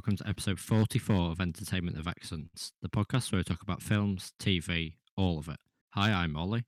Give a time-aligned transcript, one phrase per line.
[0.00, 4.32] welcome to episode 44 of Entertainment of Excellence, the podcast where we talk about films,
[4.40, 5.58] TV, all of it.
[5.90, 6.64] Hi, I'm Ollie,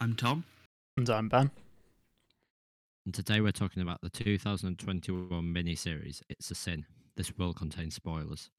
[0.00, 0.42] I'm Tom.
[0.96, 1.52] And I'm Ben.
[3.04, 6.84] and today we're talking about the 2021 miniseries It's a Sin.
[7.14, 8.50] This will contain spoilers.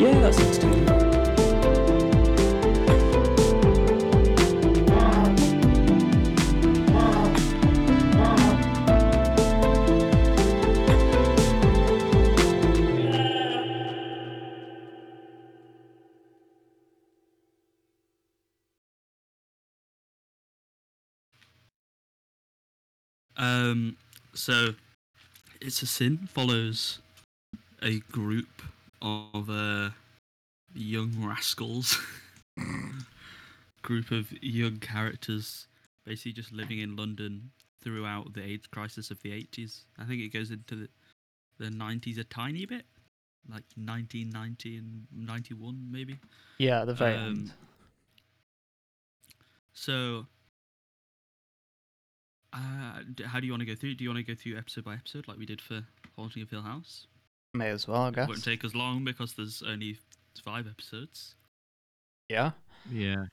[0.00, 0.95] Yeah, that's interesting.
[23.36, 23.96] Um,
[24.34, 24.74] so
[25.60, 27.00] it's a sin follows
[27.82, 28.62] a group
[29.02, 29.90] of uh,
[30.74, 31.98] young rascals,
[33.82, 35.66] group of young characters,
[36.04, 37.50] basically just living in London
[37.82, 39.82] throughout the AIDS crisis of the 80s.
[39.98, 40.88] I think it goes into the,
[41.58, 42.84] the 90s a tiny bit,
[43.48, 46.18] like 1990 and 91 maybe.
[46.58, 47.52] Yeah, the very Um, end.
[49.72, 50.26] So,
[52.56, 53.94] uh, how do you want to go through?
[53.94, 55.82] Do you want to go through episode by episode like we did for
[56.16, 57.06] Haunting of Hill House?
[57.54, 58.12] May as well, I guess.
[58.12, 58.28] It guess.
[58.28, 59.98] won't take us long because there's only
[60.42, 61.34] five episodes.
[62.28, 62.52] Yeah.
[62.90, 63.26] Yeah.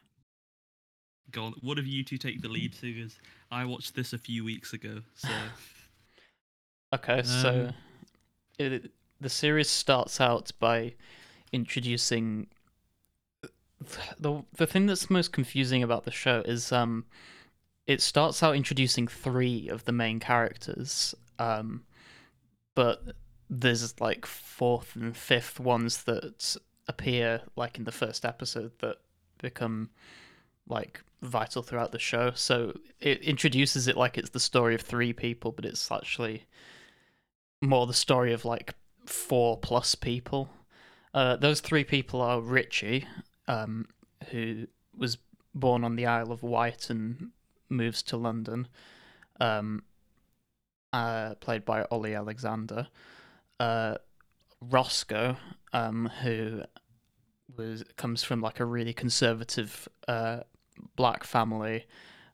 [1.31, 1.53] Go on.
[1.61, 3.17] One of you two take the lead, because
[3.51, 5.01] I watched this a few weeks ago.
[5.15, 5.29] So,
[6.93, 7.73] Okay, so Um,
[8.59, 10.93] it, the series starts out by
[11.51, 12.47] introducing
[14.19, 17.05] the the thing that's most confusing about the show is um
[17.87, 21.83] it starts out introducing three of the main characters um
[22.75, 23.01] but
[23.49, 26.55] there's like fourth and fifth ones that
[26.87, 28.97] appear like in the first episode that
[29.37, 29.89] become
[30.67, 35.13] like vital throughout the show so it introduces it like it's the story of three
[35.13, 36.45] people but it's actually
[37.63, 40.49] more the story of like four plus people.
[41.13, 43.07] Uh, those three people are Richie,
[43.47, 43.87] um,
[44.29, 44.67] who
[44.97, 45.17] was
[45.53, 47.31] born on the Isle of Wight and
[47.73, 48.67] moves to London,
[49.39, 49.83] um,
[50.91, 52.87] uh, played by Olly Alexander.
[53.59, 53.95] Uh,
[54.61, 55.37] Roscoe,
[55.73, 56.63] um, who
[57.55, 60.41] was comes from like a really conservative uh,
[60.95, 61.85] black family,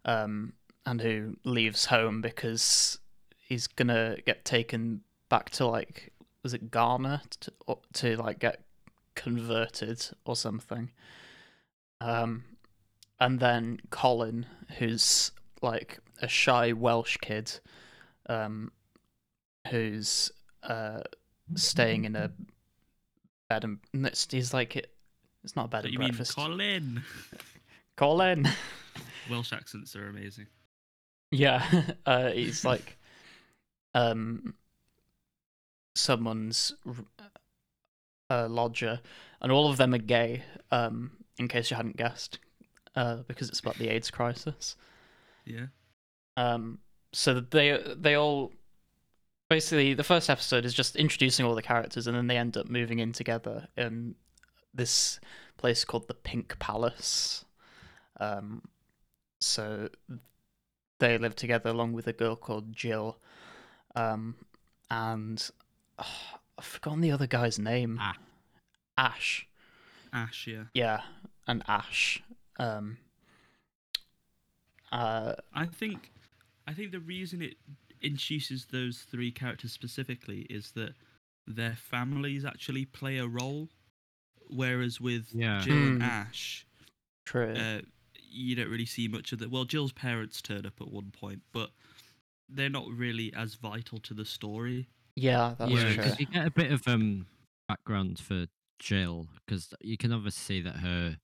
[0.06, 0.54] um,
[0.86, 3.00] and who leaves home because
[3.36, 6.14] he's gonna get taken back to like
[6.44, 7.52] was it Ghana to,
[7.94, 8.64] to like get
[9.16, 10.92] converted or something.
[12.02, 12.46] Um,
[13.20, 14.46] and then Colin,
[14.78, 15.32] who's
[15.62, 17.60] like a shy Welsh kid,
[18.28, 18.72] um,
[19.70, 20.32] who's
[20.64, 21.02] uh
[21.56, 22.32] staying in a
[23.50, 23.80] bed and
[24.30, 24.94] he's like it.
[25.44, 26.36] It's not a bed and you mean breakfast.
[26.36, 27.04] Colin?
[27.98, 28.48] Colin.
[29.30, 30.48] Welsh accents are amazing.
[31.32, 31.66] Yeah,
[32.06, 32.98] uh, he's like
[33.94, 34.54] um
[35.96, 36.74] someone's
[38.30, 39.02] uh, lodger,
[39.42, 40.44] and all of them are gay.
[40.72, 42.40] Um, in case you hadn't guessed,
[43.00, 44.76] uh, because it's about the AIDS crisis.
[45.46, 45.68] Yeah.
[46.36, 46.80] Um,
[47.14, 48.52] so they they all
[49.50, 52.70] basically the first episode is just introducing all the characters, and then they end up
[52.70, 54.16] moving in together in
[54.74, 55.20] this
[55.58, 57.46] place called the Pink Palace.
[58.20, 58.64] Um,
[59.40, 59.90] so
[61.00, 63.18] they live together along with a girl called Jill,
[63.96, 64.36] um,
[64.92, 65.50] and
[65.98, 67.98] oh, I've forgotten the other guy's name.
[68.02, 68.18] Ah.
[68.98, 69.48] Ash.
[70.12, 70.64] Ash, yeah.
[70.74, 71.02] Yeah,
[71.48, 72.22] and Ash.
[72.60, 72.98] Um,
[74.92, 76.12] uh, I think
[76.68, 77.56] I think the reason it
[78.02, 80.94] introduces those three characters specifically is that
[81.48, 83.70] their families actually play a role,
[84.50, 85.60] whereas with Yeah.
[85.62, 86.02] Jill and Hmm.
[86.04, 86.66] Ash,
[87.26, 87.54] true.
[87.56, 87.82] uh,
[88.32, 89.50] you don't really see much of that.
[89.50, 91.72] Well, Jill's parents turn up at one point, but
[92.48, 94.88] they're not really as vital to the story.
[95.16, 95.96] yeah, that's yeah, true.
[95.96, 97.26] because you get a bit of um
[97.68, 98.46] background for
[98.80, 101.18] Jill because you can obviously see that her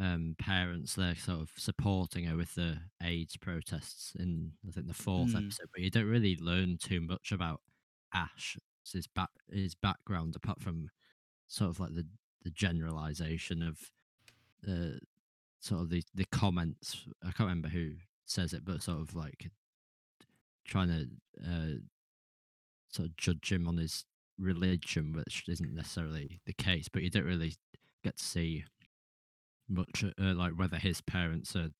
[0.00, 4.94] um parents they're sort of supporting her with the AIDS protests in I think the
[4.94, 5.36] fourth Mm.
[5.36, 7.62] episode, but you don't really learn too much about
[8.14, 8.58] Ash
[8.92, 10.90] his back his background apart from
[11.48, 12.06] sort of like the
[12.44, 13.92] the generalization of
[14.68, 14.98] uh
[15.60, 17.06] sort of the the comments.
[17.22, 19.50] I can't remember who says it, but sort of like
[20.64, 21.08] trying to
[21.48, 21.78] uh
[22.88, 24.04] sort of judge him on his
[24.38, 26.88] religion, which isn't necessarily the case.
[26.88, 27.54] But you don't really
[28.02, 28.64] get to see
[29.70, 31.70] much, uh, like whether his parents are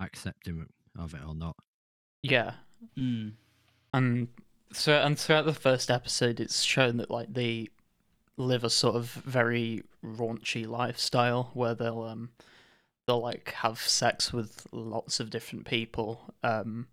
[0.00, 0.66] accepting
[0.98, 1.56] of it or not.
[2.22, 2.54] Yeah,
[2.98, 3.32] Mm.
[3.94, 4.28] and
[4.72, 7.68] so and throughout the first episode, it's shown that like they
[8.36, 12.30] live a sort of very raunchy lifestyle where they'll um
[13.06, 16.34] they'll like have sex with lots of different people.
[16.42, 16.88] Um,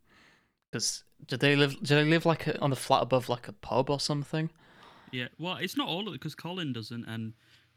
[0.72, 1.76] because do they live?
[1.82, 4.50] Do they live like a, on the flat above like a pub or something?
[5.12, 7.34] Yeah, well, it's not all of it because Colin doesn't and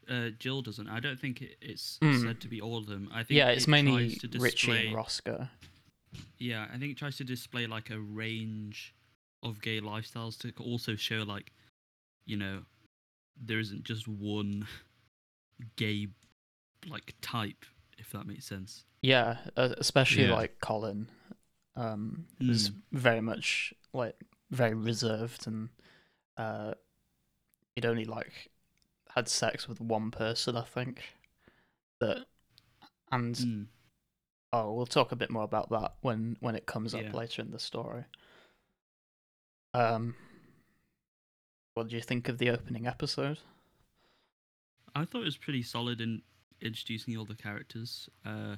[0.09, 0.87] uh, Jill doesn't.
[0.89, 2.21] I don't think it, it's Mm.
[2.23, 3.09] said to be all of them.
[3.13, 5.47] I think Yeah, it's it mainly tries to Richie display, and Roscoe.
[6.39, 8.93] Yeah, I think it tries to display like a range
[9.43, 11.51] of gay lifestyles to also show like,
[12.25, 12.63] you know,
[13.39, 14.67] there isn't just one
[15.75, 16.07] gay
[16.87, 17.65] like type,
[17.97, 18.85] if that makes sense.
[19.01, 20.33] Yeah, uh, especially Yeah.
[20.35, 21.07] like Colin,
[21.75, 24.15] um, is very much like
[24.51, 25.69] very reserved and
[26.37, 26.73] uh,
[27.75, 28.49] he'd only like
[29.17, 31.03] had sex with one person, I think.
[31.99, 32.25] That
[33.11, 33.67] and Mm.
[34.53, 37.51] oh, we'll talk a bit more about that when when it comes up later in
[37.51, 38.05] the story.
[39.73, 40.15] Um,
[41.73, 43.39] what do you think of the opening episode?
[44.95, 46.21] I thought it was pretty solid in
[46.61, 48.09] introducing all the characters.
[48.25, 48.57] Uh,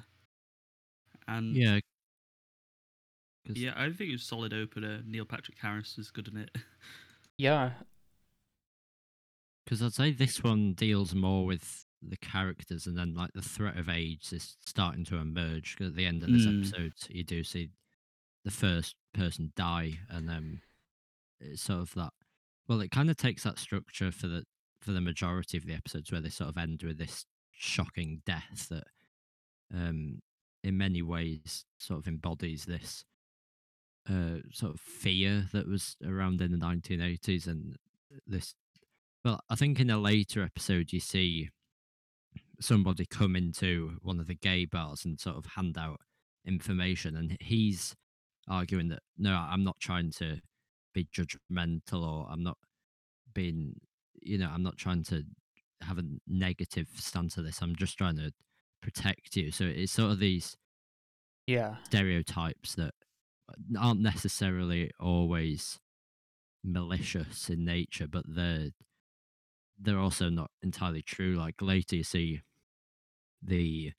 [1.26, 1.80] and yeah,
[3.44, 5.02] yeah, I think it was solid opener.
[5.06, 6.50] Neil Patrick Harris is good in it.
[7.38, 7.72] Yeah,
[9.70, 13.76] Because I'd say this one deals more with the characters, and then like the threat
[13.76, 15.76] of AIDS is starting to emerge.
[15.76, 16.58] Because at the end of this Mm.
[16.58, 17.70] episode, you do see
[18.44, 20.62] the first person die, and um,
[21.38, 22.12] it's sort of that.
[22.66, 24.44] Well, it kind of takes that structure for the
[24.80, 28.66] for the majority of the episodes where they sort of end with this shocking death
[28.70, 28.88] that,
[29.72, 30.20] um,
[30.64, 33.04] in many ways, sort of embodies this
[34.08, 37.76] uh sort of fear that was around in the 1980s and
[38.26, 38.56] this
[39.24, 41.50] well, I think in a later episode, you see
[42.60, 46.00] somebody come into one of the gay bars and sort of hand out
[46.46, 47.94] information, and he's
[48.48, 50.40] arguing that no, I'm not trying to
[50.94, 52.58] be judgmental or I'm not
[53.32, 53.74] being,
[54.20, 55.22] you know, I'm not trying to
[55.82, 57.60] have a negative stance to this.
[57.62, 58.32] I'm just trying to
[58.82, 59.50] protect you.
[59.50, 60.56] So it's sort of these
[61.46, 62.94] yeah, stereotypes that
[63.78, 65.78] aren't necessarily always
[66.64, 68.70] malicious in nature, but they're
[69.80, 71.36] they're also not entirely true.
[71.36, 72.42] Like later, you see
[73.42, 73.92] the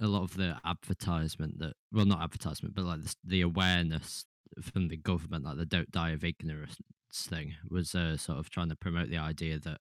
[0.00, 4.24] a lot of the advertisement that well, not advertisement, but like the, the awareness
[4.60, 6.76] from the government, like the "Don't Die of Ignorance"
[7.12, 9.78] thing, was uh, sort of trying to promote the idea that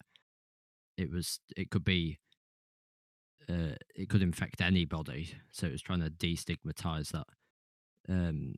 [0.97, 2.19] it was it could be
[3.49, 5.33] uh, it could infect anybody.
[5.51, 7.27] So it was trying to destigmatize that,
[8.09, 8.55] um,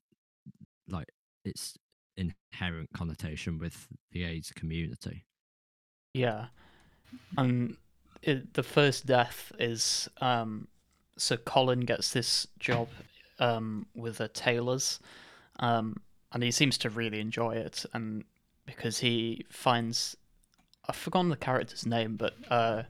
[0.88, 1.08] like
[1.46, 1.78] its
[2.18, 5.26] inherent connotation with the AIDS community.
[6.14, 6.46] Yeah,
[7.38, 7.76] and
[8.22, 10.68] it, the first death is um,
[11.18, 12.88] so Colin gets this job
[13.40, 15.00] um with a tailor's,
[15.60, 15.98] um,
[16.32, 18.24] and he seems to really enjoy it, and
[18.66, 20.16] because he finds
[20.88, 22.84] I've forgotten the character's name, but uh,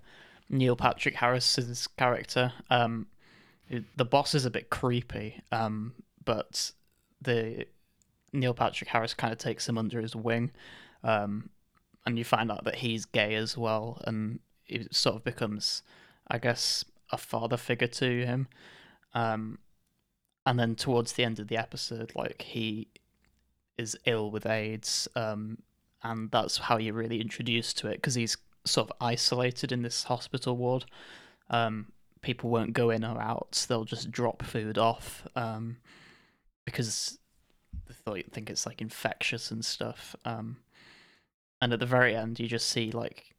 [0.50, 3.08] Neil Patrick Harris's character, um,
[3.96, 5.94] the boss is a bit creepy, um,
[6.26, 6.72] but
[7.22, 7.68] the
[8.32, 10.52] Neil Patrick Harris kind of takes him under his wing,
[11.04, 11.50] um,
[12.06, 15.84] and you find out that he's gay as well, and it sort of becomes,
[16.28, 18.48] I guess, a father figure to him.
[19.14, 19.60] Um,
[20.46, 22.90] and then towards the end of the episode, like he
[23.78, 25.60] is ill with AIDS, um,
[26.04, 30.04] and that's how you're really introduced to it because he's sort of isolated in this
[30.04, 30.86] hospital ward.
[31.50, 31.92] Um,
[32.22, 35.78] people won't go in or out; they'll just drop food off um,
[36.66, 37.20] because
[38.06, 40.16] they think it's like infectious and stuff.
[40.26, 40.58] Um,
[41.64, 43.34] and at the very end, you just see like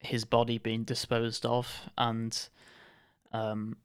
[0.00, 2.48] his body being disposed of, and
[3.32, 3.76] um,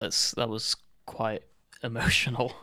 [0.00, 1.42] that's that was quite
[1.82, 2.54] emotional.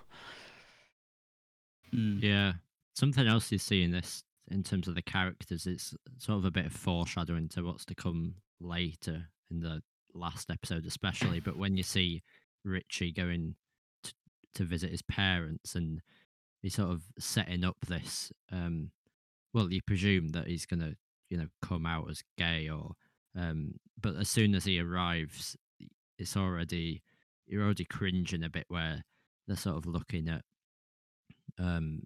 [1.94, 2.24] Mm.
[2.24, 2.54] Yeah.
[2.96, 6.52] Something else you see in this, in terms of the characters, it's sort of a
[6.52, 9.84] bit of foreshadowing to what's to come later in the
[10.16, 11.40] last episode, especially.
[11.40, 12.24] But when you see
[12.66, 13.54] Richie going
[14.04, 14.14] to,
[14.56, 16.02] to visit his parents and
[16.64, 18.90] he's sort of setting up this, um,
[19.54, 20.96] well, you presume that he's going to,
[21.30, 22.92] you know, come out as gay or,
[23.36, 25.56] um, but as soon as he arrives,
[26.18, 27.02] it's already,
[27.48, 29.04] you're already cringing a bit where
[29.48, 30.44] they're sort of looking at
[31.60, 32.04] um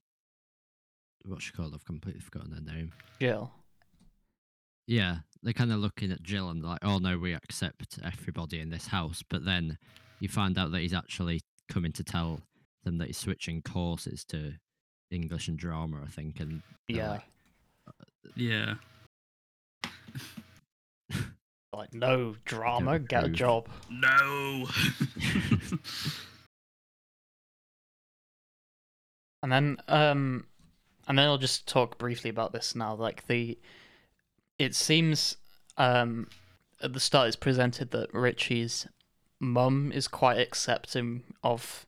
[1.26, 1.74] what's she called?
[1.74, 2.92] I've completely forgotten her name.
[3.20, 3.52] Jill.
[4.88, 8.70] Yeah, they're kind of looking at Jill and like, oh no, we accept everybody in
[8.70, 9.24] this house.
[9.28, 9.78] But then
[10.20, 12.42] you find out that he's actually coming to tell
[12.84, 14.54] them that he's switching courses to
[15.10, 16.40] English and drama, I think.
[16.40, 17.12] And Yeah.
[17.12, 17.24] like,
[18.36, 18.76] Yeah.
[21.74, 23.68] Like no drama, get a job.
[23.90, 24.68] No.
[29.44, 30.48] And then um
[31.08, 32.96] and then I'll just talk briefly about this now.
[32.96, 33.60] Like the
[34.58, 35.38] it seems
[35.78, 36.30] um,
[36.82, 38.88] at the start it's presented that Richie's
[39.40, 41.86] mum is quite accepting of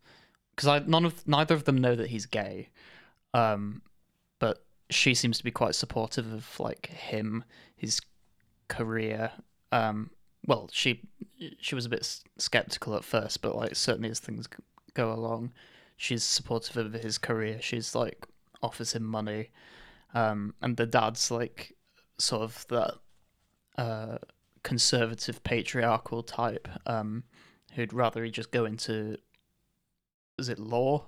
[0.56, 2.70] because I none of neither of them know that he's gay,
[3.34, 3.87] um, but
[4.90, 7.44] she seems to be quite supportive of like him,
[7.76, 8.00] his
[8.68, 9.32] career.
[9.72, 10.12] Um,
[10.46, 11.02] well, she
[11.60, 14.48] she was a bit skeptical at first, but like certainly as things
[14.94, 15.52] go along,
[15.98, 17.60] she's supportive of his career.
[17.62, 18.26] She's like
[18.64, 19.50] offers him money,
[20.14, 21.74] um, and the dad's like
[22.18, 22.94] sort of that
[23.78, 24.18] uh,
[24.64, 27.24] conservative patriarchal type um,
[27.74, 29.18] who'd rather he just go into
[30.40, 31.06] is it law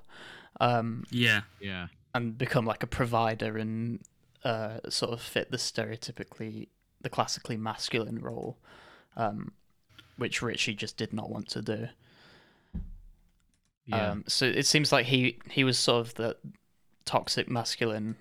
[0.59, 1.87] um, Yeah, Yeah.
[2.13, 4.01] And become like a provider and
[4.43, 6.67] uh, sort of fit the stereotypically
[7.01, 8.57] the classically masculine role
[9.17, 9.51] um,
[10.17, 11.87] which Richie just did not want to do
[13.85, 14.11] Yeah.
[14.11, 16.37] um, so it seems like he he was sort of the
[17.05, 18.15] toxic masculine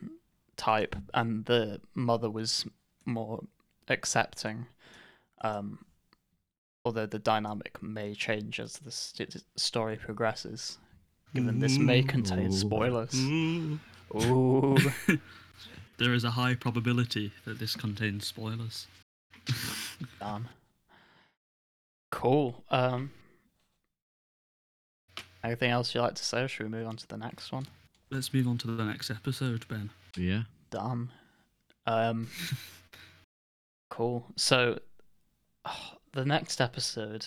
[0.56, 2.66] type, and the mother was
[3.04, 3.44] more
[3.88, 4.66] accepting.
[5.42, 5.84] Um,
[6.84, 10.78] although the dynamic may change as the st- story progresses,
[11.34, 12.52] given this may contain Ooh.
[12.52, 13.14] spoilers.
[13.14, 13.78] Ooh.
[14.14, 14.78] Ooh,
[15.98, 18.86] there is a high probability that this contains spoilers.
[20.20, 20.48] damn.
[22.10, 22.64] Cool.
[22.70, 23.10] Um,
[25.44, 26.42] anything else you'd like to say?
[26.42, 27.66] Or should we move on to the next one?
[28.10, 29.90] Let's move on to the next episode, Ben.
[30.16, 30.44] yeah.
[30.70, 31.10] Damn.
[31.86, 32.28] Um.
[33.90, 34.26] cool.
[34.36, 34.78] So,
[36.12, 37.26] the next episode,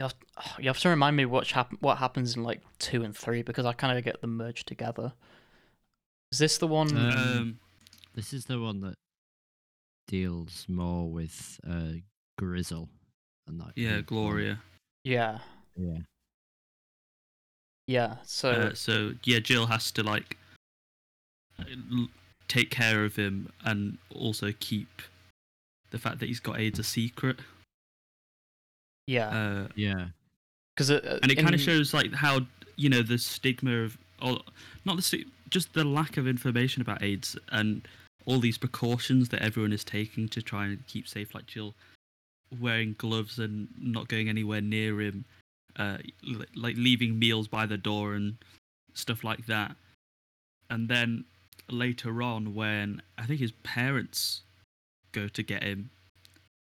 [0.00, 0.14] you have,
[0.58, 3.66] you have to remind me what hap- what happens in like two and three because
[3.66, 5.12] I kind of get them merged together.
[6.32, 6.96] Is this the one?
[6.96, 7.58] Uh, Um,
[8.14, 8.94] This is the one that
[10.08, 11.92] deals more with uh,
[12.38, 12.88] Grizzle
[13.46, 13.72] and that.
[13.76, 14.06] yeah, kind.
[14.06, 14.58] Gloria.
[15.04, 15.38] yeah.
[15.76, 15.98] Yeah.
[17.86, 18.16] Yeah.
[18.24, 20.36] So Uh, so yeah, Jill has to like
[21.60, 22.08] l-
[22.48, 25.02] take care of him and also keep
[25.90, 27.38] the fact that he's got AIDS a secret.
[29.08, 30.08] Yeah, Uh, Yeah.
[30.74, 32.34] because and it kind of shows like how
[32.76, 34.38] you know the stigma of or
[34.84, 37.88] not the sti- just the lack of information about AIDS and
[38.26, 41.74] all these precautions that everyone is taking to try and keep safe like Jill
[42.60, 45.24] wearing gloves and not going anywhere near him
[45.76, 45.98] uh
[46.36, 48.36] l- like leaving meals by the door and
[48.94, 49.74] stuff like that
[50.70, 51.24] and then
[51.70, 54.42] later on when i think his parents
[55.12, 55.90] go to get him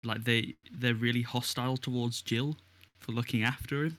[0.05, 2.57] like they they're really hostile towards Jill
[2.99, 3.97] for looking after him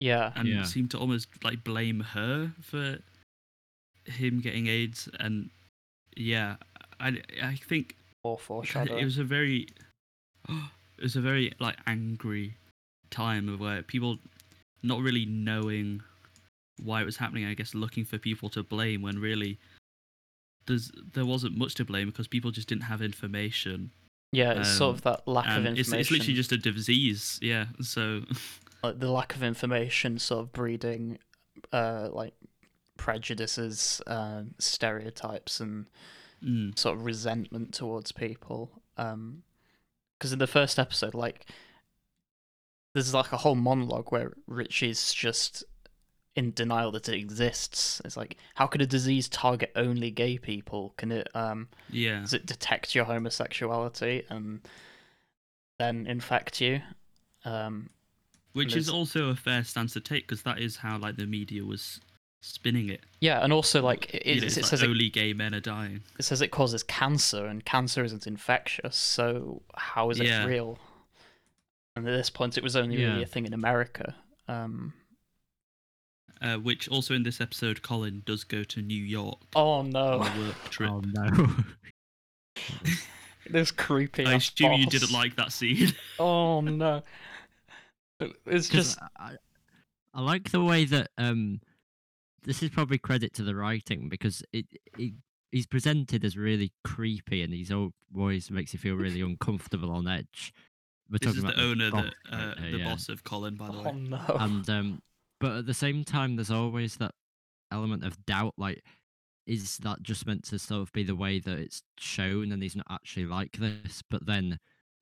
[0.00, 0.32] Yeah.
[0.36, 0.62] and Yeah.
[0.64, 2.98] seem to almost like blame her for
[4.04, 5.08] him getting AIDS.
[5.20, 5.50] And
[6.16, 6.56] yeah,
[7.00, 9.68] I I think Or it was a very
[10.48, 12.54] it was a very like angry
[13.10, 14.18] time of where people
[14.82, 16.02] not really knowing
[16.82, 17.44] why it was happening.
[17.44, 19.58] I guess looking for people to blame when really
[20.66, 23.90] there's there wasn't much to blame because people just didn't have information.
[24.32, 26.00] Yeah, it's sort um, of that lack of And it's, information.
[26.00, 27.38] it's literally just a disease.
[27.40, 27.66] Yeah.
[27.80, 28.22] So
[28.82, 31.18] like the lack of information sort of breeding
[31.72, 32.34] uh like
[32.96, 35.86] prejudices uh, stereotypes and
[36.44, 39.42] mm, sort of resentment towards people um
[40.18, 41.46] because in the first episode like
[42.94, 45.64] there's like a whole monologue where richie's just
[46.38, 50.94] in denial that it exists it's like how could a disease target only gay people
[50.96, 52.20] can it um yeah.
[52.20, 54.60] does it detect your homosexuality and
[55.78, 56.80] then infect you
[57.44, 57.90] um
[58.52, 61.64] Which is also a fair stance to take because that is how like the media
[61.64, 62.00] was
[62.40, 63.00] spinning it.
[63.20, 65.54] yeah and also like it, You know, it, it like says it only gay men
[65.54, 66.02] are dying.
[66.20, 70.44] it says it causes cancer and cancer isn't infectious so how is it Yeah.
[70.46, 70.78] real
[71.96, 74.14] and at this point it was only really a thing in america
[74.46, 74.92] um
[76.40, 80.14] Uh, which also in this episode, Colin does go to New York oh on no
[80.14, 80.90] a work trip.
[80.90, 81.48] Oh no.
[83.50, 85.92] this creepy I ass assume you didn't like that scene.
[86.18, 87.02] oh no
[88.46, 89.36] It's just I,
[90.14, 91.60] I like the way that um
[92.44, 94.66] this is probably credit to the writing because it,
[94.96, 95.14] it
[95.50, 100.06] he's presented as really creepy and he's al- always makes you feel really uncomfortable on
[100.06, 100.52] edge.
[101.10, 102.84] We're this is the about owner, the boss uh, character, the yeah.
[102.84, 103.84] boss of Colin, by the way.
[103.86, 103.98] oh way.
[103.98, 105.02] no and um
[105.40, 107.12] but at the same time there's always that
[107.72, 108.82] element of doubt like
[109.46, 112.76] is that just meant to sort of be the way that it's shown and he's
[112.76, 114.58] not actually like this but then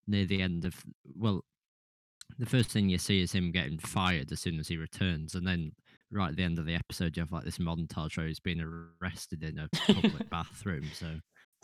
[0.07, 0.85] near the end of
[1.17, 1.43] well
[2.39, 5.47] the first thing you see is him getting fired as soon as he returns and
[5.47, 5.73] then
[6.11, 8.61] right at the end of the episode you have like this montage where he's being
[9.01, 11.07] arrested in a public bathroom so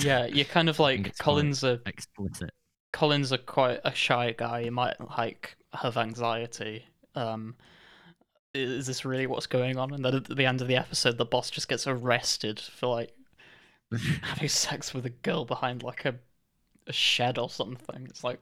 [0.00, 2.50] yeah you're kind of like Colin's a explicit
[2.92, 4.64] Colin's a quite a shy guy.
[4.64, 6.84] He might like have anxiety.
[7.14, 7.56] Um,
[8.54, 9.92] is this really what's going on?
[9.92, 13.12] And then at the end of the episode, the boss just gets arrested for like
[14.22, 16.14] having sex with a girl behind like a
[16.86, 18.06] a shed or something.
[18.08, 18.40] It's like,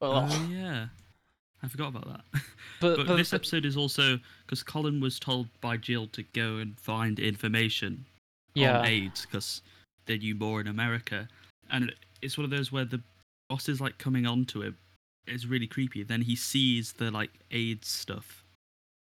[0.00, 0.86] oh, Oh yeah,
[1.62, 2.20] I forgot about that.
[2.80, 6.22] but, But but this the- episode is also because Colin was told by Jill to
[6.32, 8.06] go and find information
[8.54, 9.62] yeah, on AIDS because
[10.06, 11.28] they knew more in America,
[11.70, 11.92] and
[12.22, 13.02] it's one of those where the
[13.48, 14.78] boss is like coming on to him.
[15.26, 16.02] It's really creepy.
[16.02, 18.42] Then he sees the like AIDS stuff,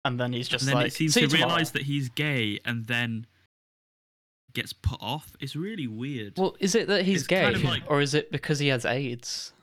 [0.05, 2.59] and then he's just and then like, it seems "See to realize that he's gay,
[2.65, 3.25] and then
[4.53, 5.33] gets put off.
[5.39, 6.33] It's really weird.
[6.37, 8.67] Well, is it that he's It's gay, kind of like- or is it because he
[8.67, 9.53] has AIDS?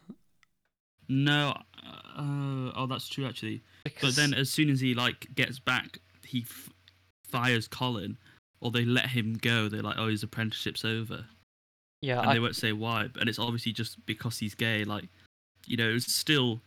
[1.09, 1.57] no,
[2.17, 3.63] uh, oh, that's true actually.
[4.01, 6.71] But then as soon as he like gets back, he f-
[7.29, 8.17] fires Colin,
[8.61, 9.69] or they let him go.
[9.69, 11.25] They're like, oh, his apprenticeship's over.
[12.03, 13.09] yeah, and I, they won't say why.
[13.19, 14.85] And it's obviously just because he's gay.
[14.85, 15.09] Like,
[15.67, 16.61] you know, it's still,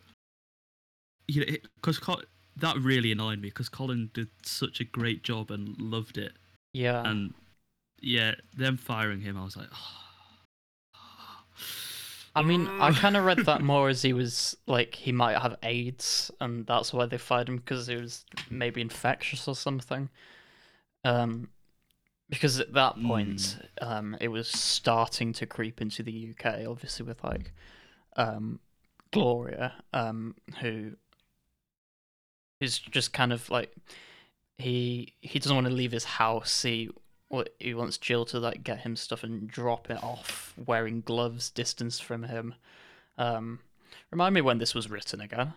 [1.27, 2.23] you know, because Col-
[2.57, 6.33] that really annoyed me because Colin did such a great job and loved it.
[6.74, 7.33] yeah, And
[8.01, 9.69] yeah, them firing him, I was like,
[12.36, 15.55] I mean, I kind of read that more as he was like he might have
[15.63, 20.10] AIDS, and that's why they fired him because he was maybe infectious or something.
[21.05, 21.50] Um,
[22.29, 27.24] because at that point, um, it was starting to creep into the UK, obviously with
[27.24, 27.53] like,
[28.15, 28.60] um,
[29.12, 30.93] Gloria, um, who
[32.63, 33.74] is just kind of like
[34.58, 36.63] he he doesn't want to leave his house.
[36.63, 36.89] He
[37.27, 41.50] what he wants Jill to like get him stuff and drop it off wearing gloves
[41.50, 42.55] distance from him.
[43.17, 43.60] Um,
[44.12, 45.53] remind me when this was written again.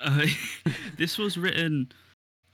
[0.00, 0.26] uh,
[0.96, 1.92] this was written.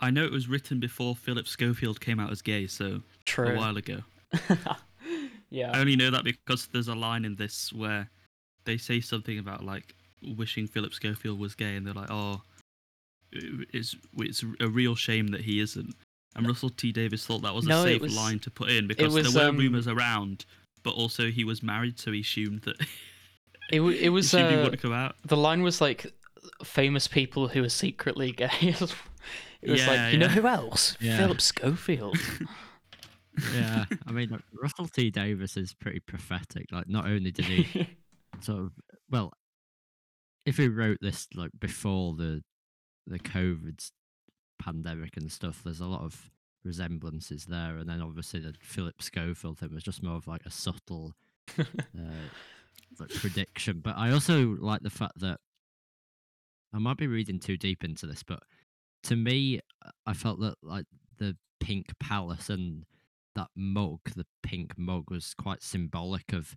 [0.01, 3.55] I know it was written before Philip Schofield came out as gay, so True.
[3.55, 4.01] a while ago.
[5.53, 5.71] Yeah.
[5.75, 8.09] I only know that because there's a line in this where
[8.65, 9.95] they say something about like
[10.37, 12.43] wishing Philip Schofield was gay, and they're like, "Oh,
[13.33, 15.95] it's it's a real shame that he isn't."
[16.35, 18.87] And Russell T Davies thought that was No, a safe was- line to put in
[18.87, 20.45] because was, there were um, rumors around,
[20.83, 22.77] but also he was married, so he assumed that
[23.71, 25.15] It w- it was assumed he uh, wouldn't come out.
[25.25, 26.13] the line was like
[26.65, 28.51] famous people who are secretly gay.
[28.61, 28.95] it was
[29.63, 30.97] Yeah, like you know who else?
[31.01, 31.17] Yeah.
[31.19, 32.19] Philip Schofield.
[33.55, 36.67] yeah, I mean, like, Russell T Davies is pretty prophetic.
[36.71, 37.87] Like, not only did he
[38.41, 38.73] sort of,
[39.11, 39.33] well,
[40.45, 42.43] if we wrote this like before the
[43.07, 43.91] the COVID
[44.63, 46.31] pandemic and stuff, there's a lot of
[46.65, 47.77] resemblances there.
[47.77, 51.15] And then obviously the Philip Schofield thing was just more of like a subtle
[51.59, 52.29] uh,
[52.99, 53.81] like prediction.
[53.83, 55.39] But I also like the fact that
[56.73, 58.41] I might be reading too deep into this, but
[59.05, 60.87] to me, uh, I felt that like
[61.19, 62.85] the pink palace and
[63.35, 66.57] that mug, the pink mug, was quite symbolic of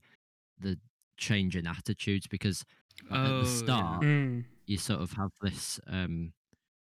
[0.59, 0.77] the
[1.17, 2.63] change in attitudes because
[3.09, 3.57] like, at Oh, the yeah.
[3.57, 6.33] start Mm, you sort of have this um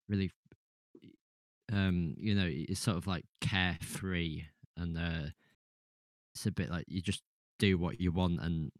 [0.07, 0.31] really
[1.71, 4.43] um you know it's sort of like carefree
[4.75, 5.29] and uh
[6.33, 7.21] it's a bit like you just
[7.59, 8.71] do what you want and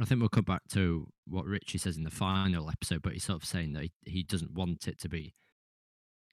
[0.00, 3.24] I think we'll come back to what Richie says in the final episode, but he's
[3.24, 5.34] sort of saying that he, he doesn't want it to be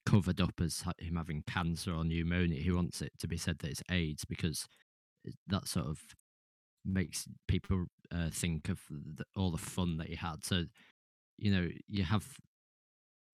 [0.05, 2.61] covered up as ha- him having cancer or pneumonia.
[2.61, 4.67] He wants it to be said that it's AIDS because
[5.47, 5.99] that sort of
[6.85, 10.43] makes people uh, think of the, all the fun that he had.
[10.43, 10.65] So,
[11.37, 12.25] you know, you have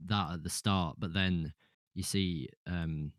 [0.06, 1.54] that at the start, but then
[1.94, 3.14] you see um,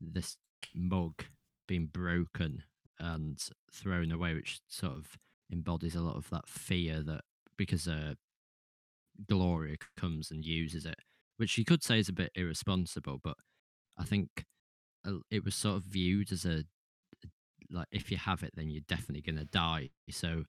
[0.00, 0.36] this
[0.74, 1.24] mug
[1.66, 2.62] being broken
[2.98, 3.38] and
[3.72, 5.18] thrown away, which sort of
[5.52, 7.22] embodies a lot of that fear that
[7.56, 8.14] because uh,
[9.28, 10.98] Gloria comes and uses it,
[11.36, 13.36] which you could say is a bit irresponsible, but
[13.98, 14.44] I think
[15.06, 16.64] uh, it was sort of viewed as a
[17.70, 19.90] like if you have it, then you're definitely gonna die.
[20.10, 20.44] So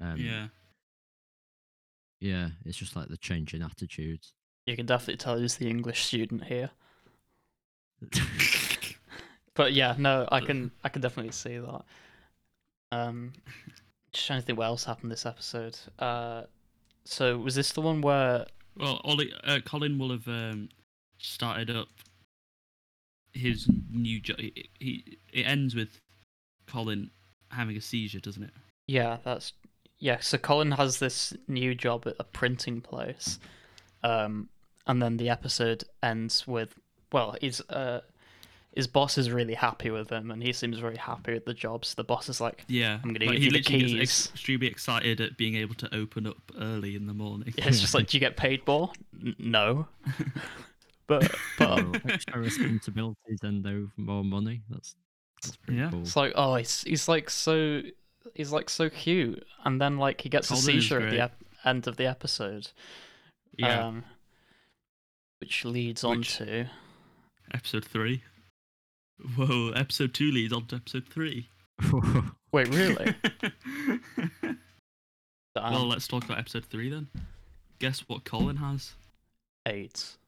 [0.00, 0.48] um, yeah.
[2.20, 4.32] yeah, it's just like the change in attitudes.
[4.66, 6.70] you can definitely tell he's the English student here.
[9.60, 11.82] But yeah, no, I can I can definitely see that.
[12.92, 13.34] Um,
[14.12, 15.78] just trying to think what else happened this episode.
[15.98, 16.44] Uh,
[17.04, 18.46] so was this the one where?
[18.74, 20.70] Well, Ollie, uh, Colin will have um,
[21.18, 21.88] started up
[23.34, 24.38] his new job.
[24.38, 26.00] He, he it ends with
[26.70, 27.10] Colin
[27.50, 28.50] having a seizure, doesn't it?
[28.86, 29.52] Yeah, that's
[29.98, 30.18] yeah.
[30.20, 33.38] So Colin has this new job at a printing place,
[34.02, 34.48] um,
[34.86, 36.74] and then the episode ends with
[37.12, 38.00] well, his uh,
[38.74, 41.84] his boss is really happy with him, and he seems very happy with the job.
[41.84, 43.92] So the boss is like, Yeah, I'm gonna like, give he you the literally gets
[43.92, 44.00] keys.
[44.00, 47.52] ex- extremely excited at being able to open up early in the morning.
[47.58, 48.90] yeah, it's just like, do you get paid more?
[49.24, 49.86] N- no,
[51.06, 54.62] but but Well, extra responsibilities and no more money.
[54.70, 55.09] That's that's pretty
[55.68, 55.90] Yeah.
[55.90, 56.02] cool.
[56.02, 57.82] It's like, oh, he's he's like so
[58.34, 61.86] he's like so cute, and then like he gets a seizure at the ep- end
[61.86, 62.68] of the episode,
[63.56, 64.04] Yeah, um,
[65.40, 66.66] which leads on to
[67.52, 68.22] episode three.
[69.36, 71.48] Whoa, episode two leads on to episode three.
[72.52, 73.14] Wait, really?
[75.54, 77.08] well, let's talk about episode three then.
[77.78, 78.94] Guess what Colin has?
[79.66, 80.18] AIDS.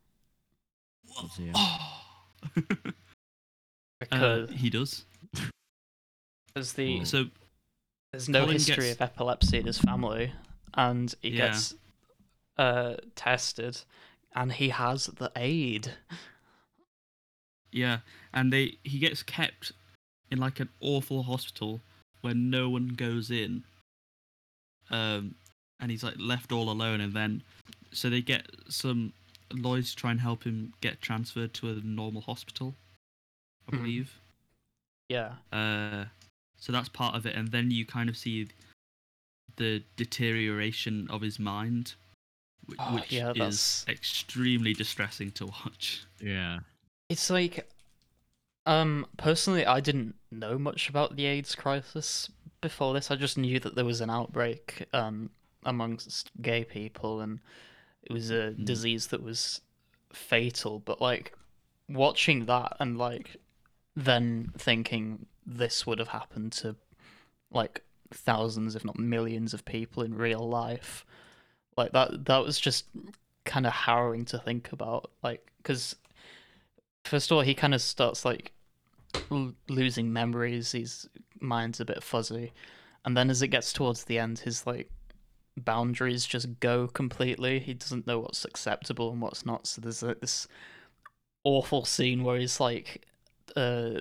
[1.21, 2.03] Does he, Oh.
[4.11, 5.05] uh, Because he does.
[6.55, 7.27] there's the So
[8.13, 10.33] there's no Colin history gets- of epilepsy in his family,
[10.75, 11.49] and he Yeah.
[11.49, 11.75] gets
[12.59, 13.81] uh tested,
[14.35, 15.95] and he has the aid.
[17.71, 17.99] yeah,
[18.33, 19.73] and they he gets kept
[20.31, 21.81] in like an awful hospital
[22.21, 23.65] where no one goes in.
[24.91, 25.37] Um,
[25.81, 27.43] and he's like left all alone, and then
[27.93, 29.13] so they get some
[29.53, 32.75] lawyers to try and help him get transferred to a normal hospital,
[33.69, 33.79] I Mhm.
[33.79, 34.21] believe.
[35.09, 35.37] Yeah.
[35.53, 36.07] Uh,
[36.57, 38.49] so that's part of it, and then you kind of see
[39.57, 41.95] the deterioration of his mind,
[42.67, 46.05] which, Oh, which yeah, is that's- extremely distressing to watch.
[46.21, 46.61] yeah.
[47.09, 47.69] It's like,
[48.67, 53.11] um, personally, I didn't know much about the AIDS crisis before this.
[53.11, 55.31] I just knew that there was an outbreak um
[55.65, 57.41] amongst gay people, and
[58.03, 58.65] it was a Mm.
[58.65, 59.61] disease that was
[60.13, 60.79] fatal.
[60.81, 61.37] But like,
[61.89, 63.37] watching that and like,
[63.95, 66.77] then thinking this would have happened to
[67.51, 71.05] like thousands, if not millions, of people in real life,
[71.77, 72.25] like that.
[72.27, 72.87] That was just
[73.45, 75.11] kind of harrowing to think about.
[75.23, 75.97] Like, because
[77.05, 78.53] first of all, he kind of starts like
[79.31, 80.73] l- losing memories.
[80.73, 81.09] His
[81.41, 82.53] mind's a bit fuzzy,
[83.05, 84.91] and then as it gets towards the end, his like
[85.57, 87.59] boundaries just go completely.
[87.59, 89.67] He doesn't know what's acceptable and what's not.
[89.67, 90.47] So there's like this
[91.45, 93.07] awful scene where he's like,
[93.57, 94.01] uh,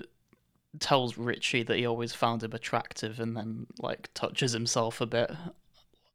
[0.79, 5.31] tells Richie that he always found him attractive, and then like touches himself a bit,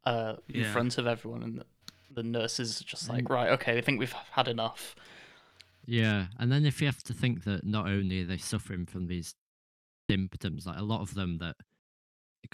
[0.04, 0.72] uh, in Yeah.
[0.72, 1.66] front of everyone, and the,
[2.14, 3.30] the nurse is just like, Mm.
[3.30, 4.94] right, okay, I think we've had enough.
[5.84, 9.06] Yeah, and then if you have to think that not only are they suffering from
[9.06, 9.34] these
[10.10, 11.56] symptoms, like a lot of them that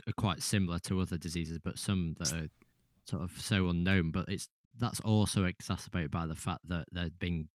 [0.07, 2.49] are quite similar to other diseases, but some that are
[3.07, 4.11] sort of so unknown.
[4.11, 7.49] But it's that's also exacerbated by the fact that they're being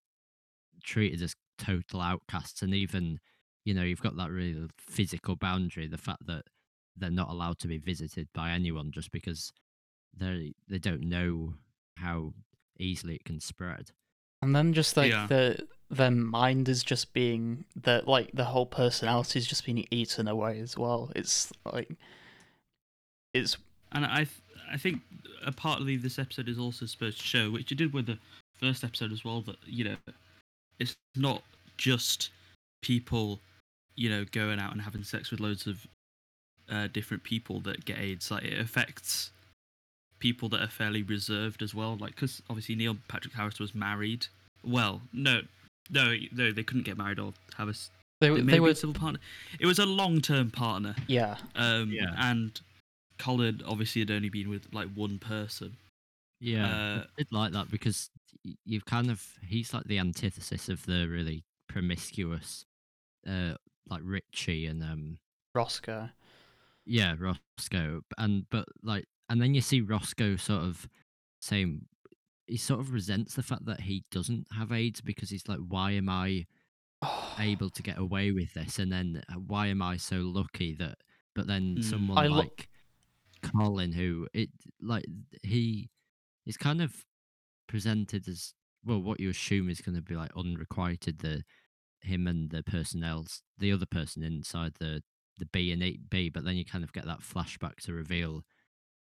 [0.84, 3.20] treated as total outcasts, and even
[3.66, 6.44] you know you've got that really physical boundary, the fact that
[6.96, 9.52] they're not allowed to be visited by anyone just because
[10.16, 11.54] they they don't know
[11.98, 12.34] how
[12.80, 13.92] easily it can spread.
[14.42, 15.28] And then just like Yeah.
[15.28, 20.28] the their mind is just being the like the whole personality is just being eaten
[20.28, 21.12] away as well.
[21.16, 21.96] It's like
[23.34, 23.58] it's
[23.92, 25.02] And I, th- I think
[25.46, 28.18] a partly this episode is also supposed to show, which it did with the
[28.60, 29.96] first episode as well, that you know,
[30.80, 31.42] it's not
[31.78, 32.30] just
[32.82, 33.40] people,
[33.96, 35.86] you know, going out and having sex with loads of
[36.70, 38.30] uh, different people that get AIDS.
[38.32, 39.32] Like it affects
[40.20, 41.96] people that are fairly reserved as well.
[41.98, 44.28] Like because obviously Neil Patrick Harris was married.
[44.64, 45.42] Well, no,
[45.90, 47.74] no, no, they couldn't get married or have a.
[48.20, 49.20] they It were they were a civil partner.
[49.60, 50.96] It was a long-term partner.
[51.08, 52.14] yeah Um, Yeah.
[52.18, 52.60] And
[53.20, 55.78] Colin obviously had only been with like one person.
[56.40, 58.27] Yeah, Uh, I did like that because y-
[58.66, 62.66] you've kind of he's like the antithesis of the really promiscuous,
[63.28, 63.54] uh,
[63.90, 65.18] like Richie and um,
[65.54, 66.10] Roscoe.
[66.86, 70.88] yeah, Roscoe, and but like, and then you see Roscoe sort of
[71.42, 71.86] saying
[72.48, 75.92] he sort of resents the fact that he doesn't have AIDS because he's like, why
[75.92, 76.46] am I
[77.40, 80.96] able to get away with this, and then uh, why am I so lucky that?
[81.36, 81.84] But then Mm.
[81.84, 82.70] someone I lo- like
[83.44, 84.50] Colin, who it
[84.82, 85.06] like
[85.44, 85.90] he
[86.46, 86.96] is kind of
[87.68, 88.54] presented as
[88.86, 91.20] well, what you assume is going to be like unrequited.
[91.20, 91.44] The
[92.02, 95.04] him and the personnel's the other person inside the
[95.40, 98.44] the B and eight B, but then you kind of get that flashback to reveal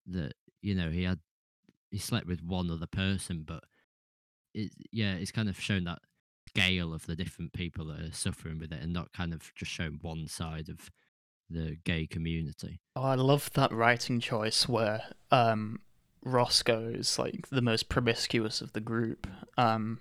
[0.06, 1.20] that you know he had
[1.90, 3.64] he slept with one other person, but
[4.54, 6.00] it yeah, it's kind of shown that
[6.48, 9.70] scale of the different people that are suffering with it, and not kind of just
[9.70, 10.90] showing one side of
[11.50, 12.80] the gay community.
[12.96, 15.80] Oh, I love that writing choice where um
[16.24, 19.26] Roscoe is like the most promiscuous of the group.
[19.56, 20.00] Um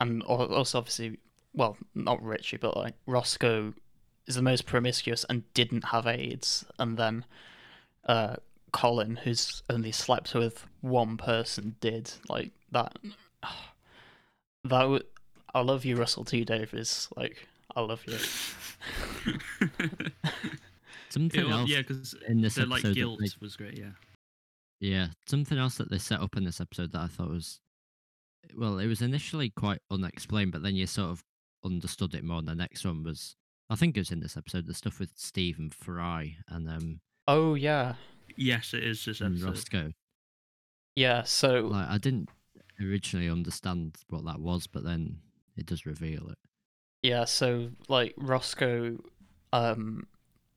[0.00, 1.18] and also obviously
[1.54, 3.74] well, not Richie, but like Roscoe
[4.26, 7.24] is the most promiscuous and didn't have AIDS and then
[8.06, 8.36] uh
[8.72, 12.12] Colin who's only slept with one person did.
[12.28, 12.96] Like that
[14.64, 15.04] that would
[15.54, 17.08] I love you, Russell T Davies.
[17.16, 18.18] Like I love you.
[21.10, 23.78] Something It was- else yeah, because in this the like episode guilt they- was great.
[23.78, 23.90] Yeah.
[24.80, 27.60] Yeah, something else that they set up in this episode that I thought was
[28.56, 31.24] well, it was initially quite unexplained, but then you sort of
[31.64, 32.38] understood it more.
[32.38, 33.36] And the next one was,
[33.68, 37.54] I think it was in this episode, the stuff with Stephen Fry and um Oh
[37.54, 37.94] yeah.
[38.36, 39.48] Yes, it is this and episode.
[39.48, 39.92] Roscoe.
[40.96, 42.28] Yeah, so Like I didn't
[42.80, 45.18] originally understand what that was, but then
[45.56, 46.38] it does reveal it.
[47.02, 48.98] Yeah, so like Roscoe
[49.52, 50.06] um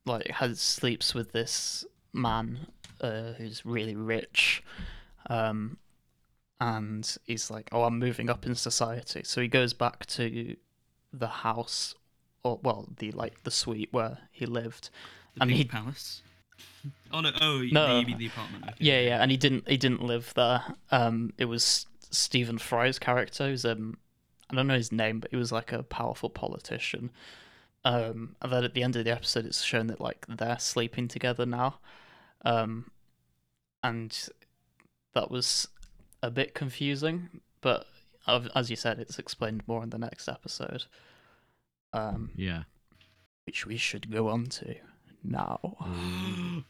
[0.05, 2.67] like has sleeps with this man
[3.01, 4.63] uh, who's really rich,
[5.29, 5.77] um,
[6.59, 10.55] and he's like, "Oh, I'm moving up in society." So he goes back to
[11.11, 11.95] the house,
[12.43, 14.89] or well, the like the suite where he lived.
[15.35, 16.21] The And he- palace.
[17.11, 17.31] Oh no!
[17.41, 17.99] Oh, No.
[17.99, 18.63] you the apartment?
[18.65, 18.75] Okay.
[18.79, 20.63] Yeah, yeah, and he didn't he didn't live there.
[20.91, 23.47] Um, it was Stephen Fry's character.
[23.47, 23.97] Who's um,
[24.49, 27.09] I don't know his name, but he was like a powerful politician.
[27.83, 31.07] Um, and then at the end of the episode, it's shown that like they're sleeping
[31.07, 31.79] together now.
[32.43, 32.91] Um,
[33.84, 34.17] and
[35.13, 35.67] that was
[36.23, 37.86] a bit confusing, but
[38.27, 40.86] as you said, it's explained more in the next episode.
[41.93, 42.63] Um, Yeah.
[43.45, 44.75] which we should go on to
[45.23, 45.60] now.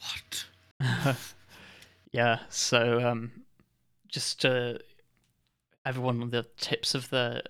[0.00, 0.46] what?
[2.12, 3.44] yeah, so um,
[4.08, 4.78] just uh,
[5.84, 7.42] everyone on the tips of the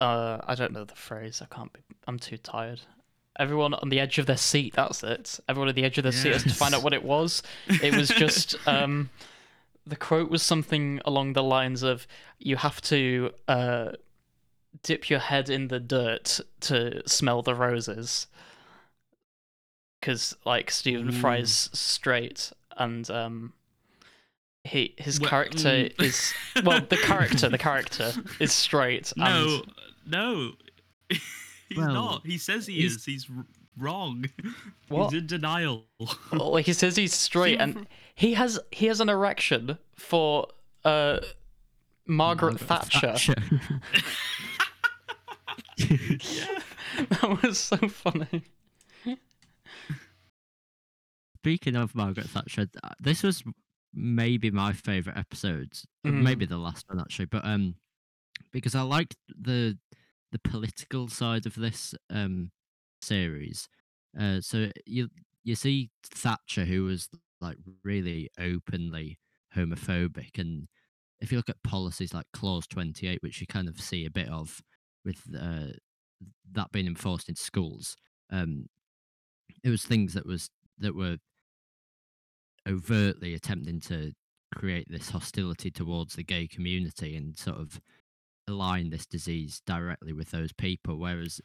[0.00, 1.40] uh, I don't know the phrase.
[1.40, 1.80] I can't be.
[2.08, 2.80] I'm too tired.
[3.38, 4.74] Everyone on the edge of their seat.
[4.74, 5.40] That's it.
[5.48, 7.42] Everyone at the edge of their seat has to find out what it was.
[7.66, 9.10] It was just um,
[9.86, 12.06] the quote was something along the lines of,
[12.38, 13.92] "You have to uh,
[14.82, 18.26] dip your head in the dirt to smell the roses."
[20.00, 23.52] Because like Stephen Fry's straight, and um,
[24.64, 26.02] he his Well, character mm.
[26.02, 29.12] is well, the character, the character is straight.
[29.16, 29.72] No, and,
[30.06, 31.18] no.
[31.74, 32.26] He's Well, not.
[32.26, 33.04] He says he he's- is.
[33.04, 33.30] He's
[33.78, 34.24] wrong.
[34.88, 35.10] What?
[35.12, 35.84] He's in denial.
[36.32, 40.48] like he says he's straight, and he has he has an erection for
[40.84, 41.18] uh
[42.06, 43.14] Margaret, Margaret Thatcher.
[45.78, 46.58] yeah.
[47.10, 48.42] that was so funny.
[51.38, 52.68] Speaking of Margaret Thatcher,
[53.00, 53.42] this was
[53.94, 55.86] maybe my favorite episodes.
[56.04, 56.22] uh, Mm.
[56.22, 57.74] Maybe the last one actually, but um,
[58.52, 59.76] because I liked the
[60.32, 62.50] the political side of this um
[63.00, 63.68] series.
[64.18, 65.08] Uh, so you
[65.44, 67.08] you see Thatcher, who was
[67.40, 69.18] like really openly
[69.56, 70.68] homophobic, and
[71.20, 74.10] if you look at policies like Clause Twenty Eight, which you kind of see a
[74.10, 74.60] bit of
[75.04, 75.72] with uh,
[76.52, 77.96] that being enforced in schools,
[78.30, 78.66] um,
[79.64, 81.18] it was things that was that were
[82.68, 84.12] overtly attempting to
[84.54, 87.80] create this hostility towards the gay community and sort of
[88.48, 90.98] align this disease directly with those people.
[90.98, 91.40] Whereas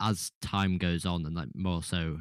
[0.00, 2.18] as time goes on, and like more so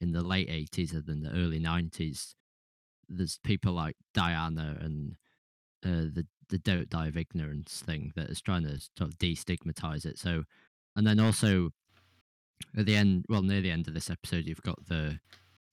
[0.00, 2.34] in the late 80s than the early 90s,
[3.08, 5.16] there's people like Diana and
[5.84, 10.04] uh, the the don't die of ignorance thing that is trying to sort of destigmatize
[10.04, 10.18] it.
[10.18, 10.44] So,
[10.94, 11.70] and then also
[12.76, 15.18] at the end, well, near the end of this episode, you've got the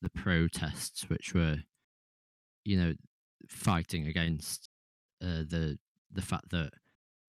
[0.02, 1.58] the protests, which were,
[2.64, 2.94] you know,
[3.48, 4.70] fighting against
[5.22, 5.78] uh, the
[6.12, 6.72] the fact that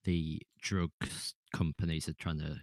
[0.05, 2.61] the drugs companies are trying to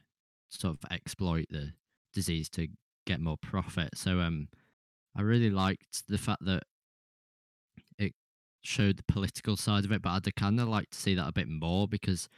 [0.49, 1.71] sort of exploit the
[2.13, 2.67] disease to
[3.05, 3.89] get more profit.
[3.95, 4.47] So, um,
[5.15, 6.63] I really liked the fact that
[7.97, 8.13] it
[8.61, 11.33] showed the political side of it, but I'd kind of like to see that a
[11.33, 12.29] bit more because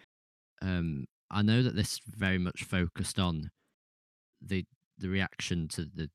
[0.61, 3.51] um, I know that this very much focused on
[4.41, 4.65] the
[4.97, 6.09] the reaction to the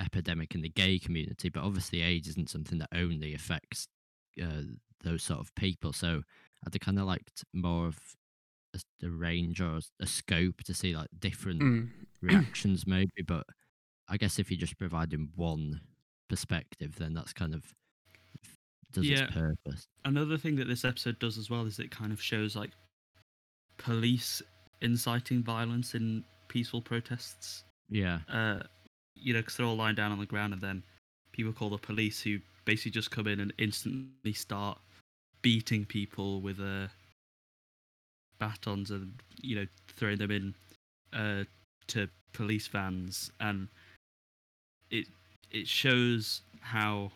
[0.00, 3.88] epidemic in the gay community, but obviously AIDS isn't something that only affects
[4.42, 4.62] uh,
[5.02, 5.92] those sort of people.
[5.92, 6.22] So
[6.64, 7.98] I'd kind of liked more of
[8.74, 11.88] a, a range or a scope to see like different Mm.
[12.22, 13.22] reactions, maybe.
[13.26, 13.44] But
[14.08, 15.80] I guess if you're just providing one
[16.28, 17.64] perspective, then that's kind of
[18.92, 19.24] does Yeah.
[19.24, 19.86] its purpose.
[20.04, 22.70] Another thing that this episode does as well is it kind of shows like
[23.78, 24.42] police
[24.80, 27.64] inciting violence in peaceful protests.
[27.88, 28.60] Yeah, uh,
[29.14, 30.82] you know, because they're all lying down on the ground, and then
[31.32, 34.78] people call the police, who basically just come in and instantly start
[35.46, 36.88] beating people with uh,
[38.40, 40.52] batons and you know throwing them in
[41.12, 41.44] uh,
[41.86, 43.68] to police vans, and
[44.90, 45.06] it
[45.52, 47.12] it shows how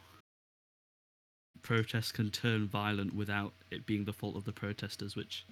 [1.63, 5.45] protests can turn violent without it being the fault of the protesters, which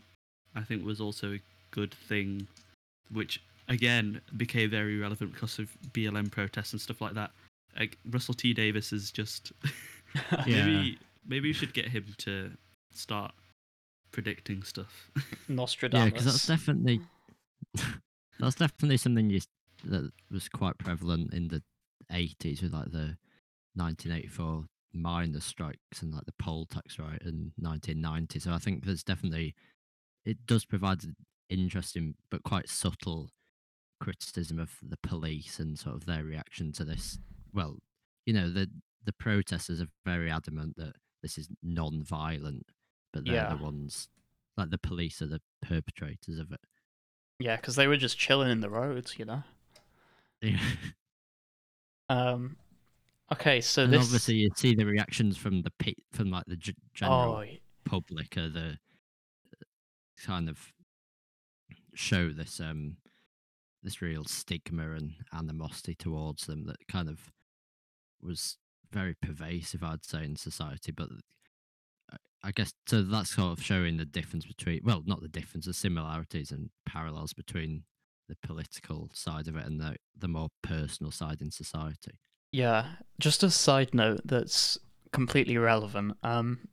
[0.55, 1.41] I think was also a
[1.73, 2.47] good thing,
[3.11, 7.33] which again became very relevant because of BLM protests and stuff like that.
[7.77, 9.51] Like Russell T Davies is just
[10.47, 10.65] Yeah.
[10.65, 12.53] maybe maybe you should get him to
[12.93, 13.33] start
[14.11, 15.11] predicting stuff.
[15.49, 16.05] Nostradamus.
[16.05, 17.01] yeah, because that's definitely
[18.41, 19.41] that's definitely something you,
[19.85, 21.63] that was quite prevalent in the
[22.13, 23.17] 80s with like the
[23.75, 29.05] 1984 miners strikes and like the poll tax right in 1990 so i think there's
[29.05, 29.55] definitely
[30.25, 31.15] it does provide an
[31.51, 33.29] interesting but quite subtle
[34.01, 37.19] criticism of the police and sort of their reaction to this
[37.53, 37.77] well
[38.25, 38.69] you know the
[39.05, 42.65] the protesters are very adamant that this is non-violent
[43.25, 43.55] but they're Yeah.
[43.57, 44.09] the ones
[44.57, 46.61] like the police are the perpetrators of it
[47.39, 49.43] Yeah, because they were just chilling in the roads, you know.
[50.43, 50.59] yeah
[52.11, 52.57] Um,
[53.31, 54.03] okay, so and this.
[54.03, 57.45] obviously you see the reactions from the pe- from like the g- general oh,
[57.85, 58.79] public are the
[59.53, 59.65] uh,
[60.25, 60.73] kind of
[61.95, 62.97] show this um
[63.83, 67.31] this real stigma and animosity towards them that kind of
[68.23, 68.57] was
[68.91, 71.09] very pervasive i'd say in society but
[72.43, 75.75] i guess so that's sort of showing the difference between well not the difference the
[75.75, 77.83] similarities and parallels between
[78.29, 82.19] the political side of it and the the more personal side in society
[82.53, 82.87] Yeah,
[83.19, 84.79] just a side note that's
[85.13, 86.17] completely irrelevant.
[86.23, 86.69] Um,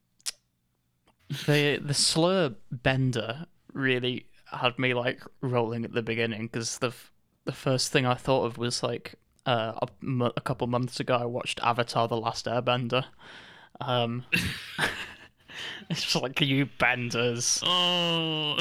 [1.48, 7.12] the the slur bender really had me like rolling at the beginning because the f-
[7.46, 11.26] the first thing I thought of was like uh, a, a couple months ago I
[11.26, 13.06] watched Avatar: The Last Airbender.
[13.82, 14.26] Um,
[15.90, 18.58] it's just like you benders, Oh,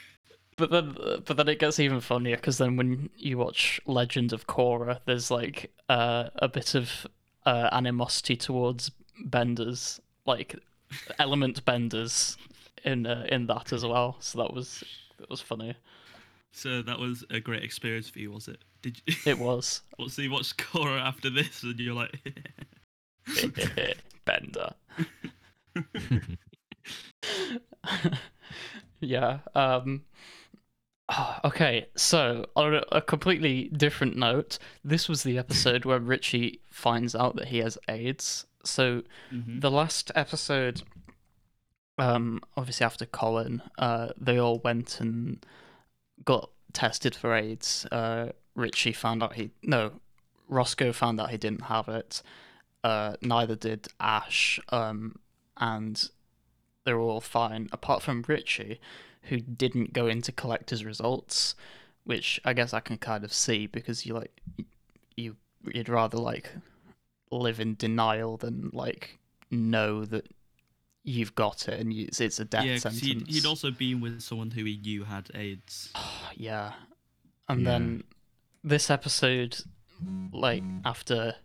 [0.56, 4.46] but then but then it gets even funnier because then when you watch Legend of
[4.46, 7.06] Korra, there's like uh, a bit of
[7.46, 8.90] uh, animosity towards
[9.24, 10.56] benders, like
[11.18, 12.36] element benders
[12.84, 14.16] in uh, in that as well.
[14.20, 14.84] So that was
[15.18, 15.74] that was funny.
[16.52, 18.58] so that was a great experience for you, was it?
[18.82, 19.14] Did you?
[19.26, 22.18] It was Well, so you watched Korra after this, and you're like,
[24.24, 24.74] bender.
[29.00, 29.38] Yeah.
[29.54, 30.02] Um.
[31.08, 37.14] ah, Okay, so on a- completely different note, this was the episode where Richie finds
[37.14, 38.46] out that he has AIDS.
[38.64, 39.60] So Mhm.
[39.60, 40.82] the last episode,
[41.98, 45.44] um, obviously after Colin, uh, they all went and
[46.24, 47.86] got tested for AIDS.
[47.90, 50.00] Uh, Richie found out he no,
[50.48, 52.22] Roscoe found out he didn't have it.
[52.84, 54.60] Uh, neither did Ash.
[54.70, 55.16] Um,
[55.62, 56.10] and
[56.84, 58.80] they're all fine, apart from Richie,
[59.28, 61.54] who didn't go in to collect his results,
[62.02, 64.40] which I guess I can kind of see because you like
[65.16, 65.36] you
[65.72, 66.50] you'd rather like
[67.30, 69.18] live in denial than like
[69.50, 70.26] know that
[71.04, 73.00] you've got it and you, it's, it's a death yeah, sentence.
[73.02, 75.92] he'd, he'd also been with someone who he knew had AIDS.
[76.36, 76.72] yeah.
[77.48, 77.70] And Yeah.
[77.70, 78.04] then
[78.64, 79.58] this episode,
[80.32, 81.36] like after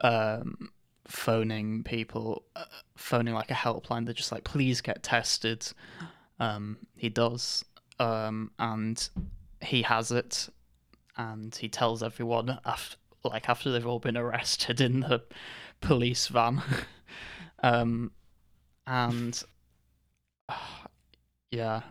[0.00, 0.70] um,
[1.06, 2.64] phoning people, uh,
[2.96, 5.66] phoning like a helpline, they're just like, please get tested.
[6.38, 7.64] Um, he does,
[7.98, 9.08] um, and
[9.62, 10.48] he has it,
[11.16, 15.22] and he tells everyone after, like after they've all been arrested in the
[15.80, 16.62] police van,
[17.62, 18.12] um,
[18.86, 19.42] and
[21.50, 21.82] yeah,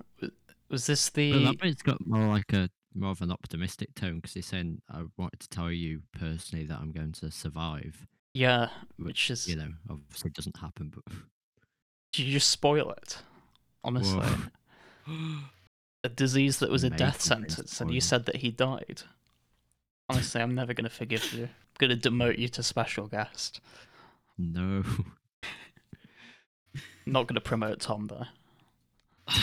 [0.70, 1.46] was this the?
[1.46, 5.04] But bit's got more like a more of an optimistic tone because he's saying, "I
[5.18, 8.68] wanted to tell you personally that I'm going to survive," Yeah,
[8.98, 10.92] which is you know obviously doesn't happen.
[10.94, 11.14] But
[12.18, 13.20] you just spoil it?
[13.82, 14.28] Honestly,
[16.04, 19.04] a disease that was a death sentence, and you said that he died.
[20.10, 21.44] Honestly, I'm never gonna forgive you.
[21.44, 23.62] I'm gonna demote you to special guest.
[24.38, 24.84] no,
[27.06, 28.26] Not gonna promote Tom though.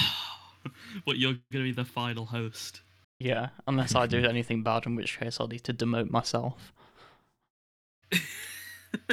[1.07, 2.83] but you're gonna be the final host.
[3.19, 6.75] Yeah, unless I do anything bad, in which case I'll need to demote myself.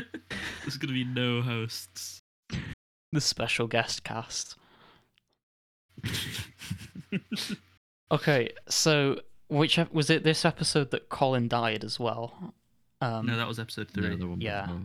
[0.61, 2.19] There's gonna be no hosts.
[3.11, 4.55] The special guest cast.
[8.11, 10.23] Okay, so which ep- was it?
[10.23, 12.53] This episode that Colin died as well.
[13.01, 14.15] Um, no, that was episode no, three.
[14.15, 14.63] the one yeah.
[14.63, 14.81] before.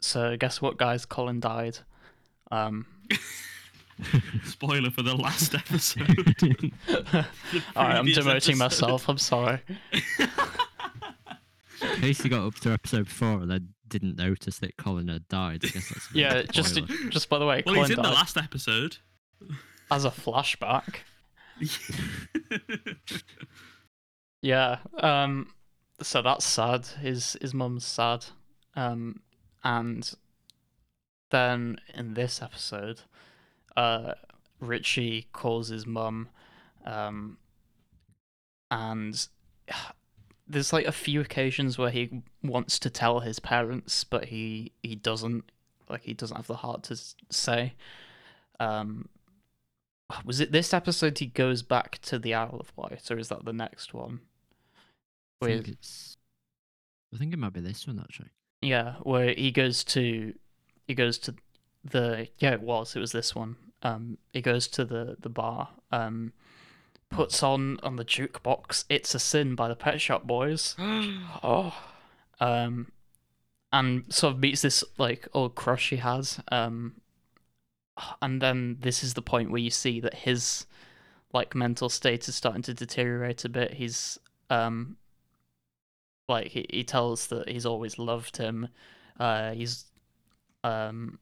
[0.00, 1.04] So guess what, guys?
[1.06, 1.78] Colin died.
[2.50, 2.86] Um,
[4.44, 6.06] Spoiler for the last episode.
[6.06, 6.72] The
[7.74, 8.56] all right, I'm demoting episode.
[8.56, 9.08] myself.
[9.08, 9.60] I'm sorry.
[10.18, 15.28] In case you got up to episode four and then didn't notice that Colin had
[15.28, 17.10] died, I guess that's Yeah, just spoiler.
[17.10, 18.98] just by the way, Well, Colin he's in died the last episode.
[19.90, 20.96] as a flashback.
[24.42, 24.78] Yeah.
[25.00, 25.52] Um.
[26.02, 26.86] So that's sad.
[27.00, 28.26] His his mum's sad.
[28.74, 29.20] Um.
[29.64, 30.12] And
[31.30, 33.00] then in this episode,
[33.76, 34.12] uh,
[34.60, 36.28] Richie calls his mum,
[36.84, 37.38] um,
[38.70, 39.26] and
[40.48, 44.94] there's like a few occasions where he wants to tell his parents, but he he
[44.94, 45.50] doesn't.
[45.88, 47.00] Like he doesn't have the heart to
[47.30, 47.74] say.
[48.60, 49.08] Um.
[50.24, 53.44] Was it this episode he goes back to the Isle of Wight, or is that
[53.44, 54.20] the next one?
[55.42, 56.16] I think it's.
[57.12, 58.30] I think it might be this one actually.
[58.62, 60.32] Yeah, where he goes to
[60.86, 61.34] he goes to
[61.84, 62.94] the yeah, it was.
[62.96, 63.56] It was this one.
[63.82, 66.32] Um he goes to the the bar, um
[67.10, 70.74] puts on on the jukebox It's a Sin by the Pet Shop Boys.
[71.42, 71.74] Oh.
[72.40, 72.92] Um
[73.72, 76.40] and sort of meets this like old crush he has.
[76.50, 77.00] Um
[78.20, 80.66] and then this is the point where you see that his
[81.32, 83.74] like mental state is starting to deteriorate a bit.
[83.74, 84.18] He's
[84.50, 84.96] um
[86.28, 88.68] like he, he tells that he's always loved him.
[89.18, 89.84] Uh, he's
[90.64, 91.18] um,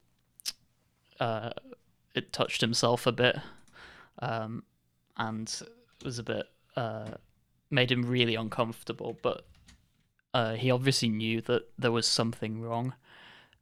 [1.19, 1.51] uh,
[2.13, 3.37] it touched himself a bit,
[4.19, 4.63] um,
[5.17, 5.61] and
[6.03, 7.11] was a bit uh,
[7.69, 9.17] made him really uncomfortable.
[9.21, 9.45] But
[10.33, 12.93] uh, he obviously knew that there was something wrong,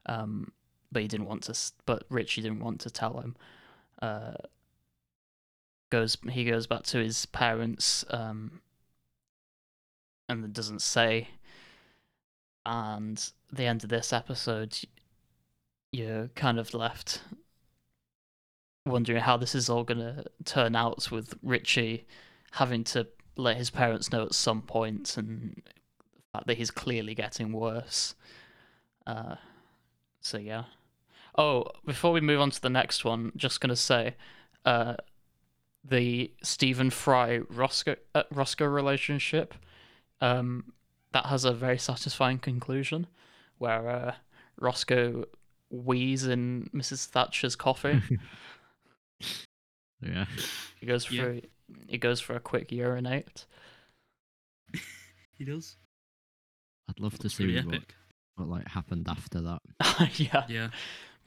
[0.06, 0.52] um,
[0.92, 1.58] but he didn't want to.
[1.86, 3.36] But Richie didn't want to tell him.
[4.02, 4.34] Uh,
[5.90, 8.62] goes he goes back to his parents, um,
[10.30, 11.30] and doesn't say.
[12.66, 14.78] And the end of this episode,
[15.92, 17.22] you're kind of left
[18.86, 22.06] wondering how this is all gonna turn out with Richie
[22.52, 27.16] having to let his parents know at some point, and the fact that he's clearly
[27.16, 28.16] getting worse.
[29.08, 29.36] Uh,
[30.22, 30.66] so yeah.
[31.36, 34.16] Oh, before we move on to the next one, just gonna say,
[34.66, 34.96] uh,
[35.84, 38.24] the Stephen Fry Roscoe uh,
[38.70, 39.54] relationship,
[40.22, 40.74] um,
[41.12, 43.08] that has a very satisfying conclusion,
[43.58, 44.14] where uh,
[44.60, 45.26] Roscoe
[45.70, 47.08] wheeze in Mrs.
[47.08, 48.02] Thatcher's coffee.
[50.02, 50.26] Yeah.
[50.80, 51.40] He goes for Yeah.
[51.88, 53.46] he goes for a quick urinate.
[55.38, 55.78] He does.
[56.90, 57.96] I'd love to see what, epic.
[58.36, 59.62] what like happened after that.
[60.20, 60.70] yeah, Yeah.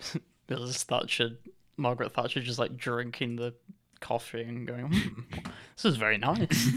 [0.48, 0.84] Mrs.
[0.84, 1.30] Thatcher,
[1.76, 3.54] Margaret Thatcher, just like drinking the
[4.00, 5.22] coffee and going, "Hmm,
[5.74, 6.68] "This is very nice."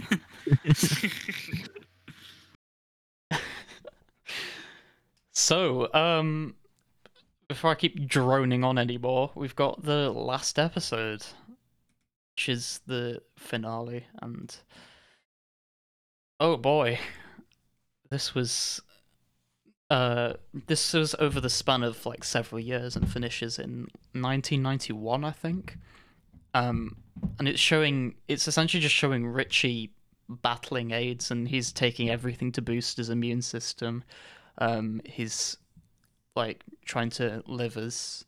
[5.32, 6.56] so, um,
[7.50, 11.26] before I keep droning on anymore, we've got the last episode,
[12.36, 14.56] which is the finale, and
[16.40, 17.00] oh boy,
[18.10, 18.80] this was
[19.90, 20.34] uh
[20.68, 25.78] this was over the span of like several years and finishes in 1991 i think.
[26.54, 26.98] Um
[27.40, 29.92] and it's showing it's essentially just showing richie
[30.30, 34.04] battling aids and he's taking everything to boost his immune system.
[34.60, 35.58] Um he's
[36.36, 38.26] like trying to live as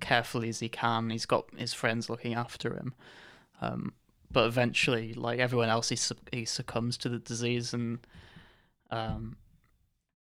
[0.00, 1.08] carefully as he can.
[1.08, 2.94] He's got his friends looking after him.
[3.60, 3.94] Um
[4.30, 8.00] but eventually like everyone else he, suc- he succumbs to the disease and
[8.90, 9.36] um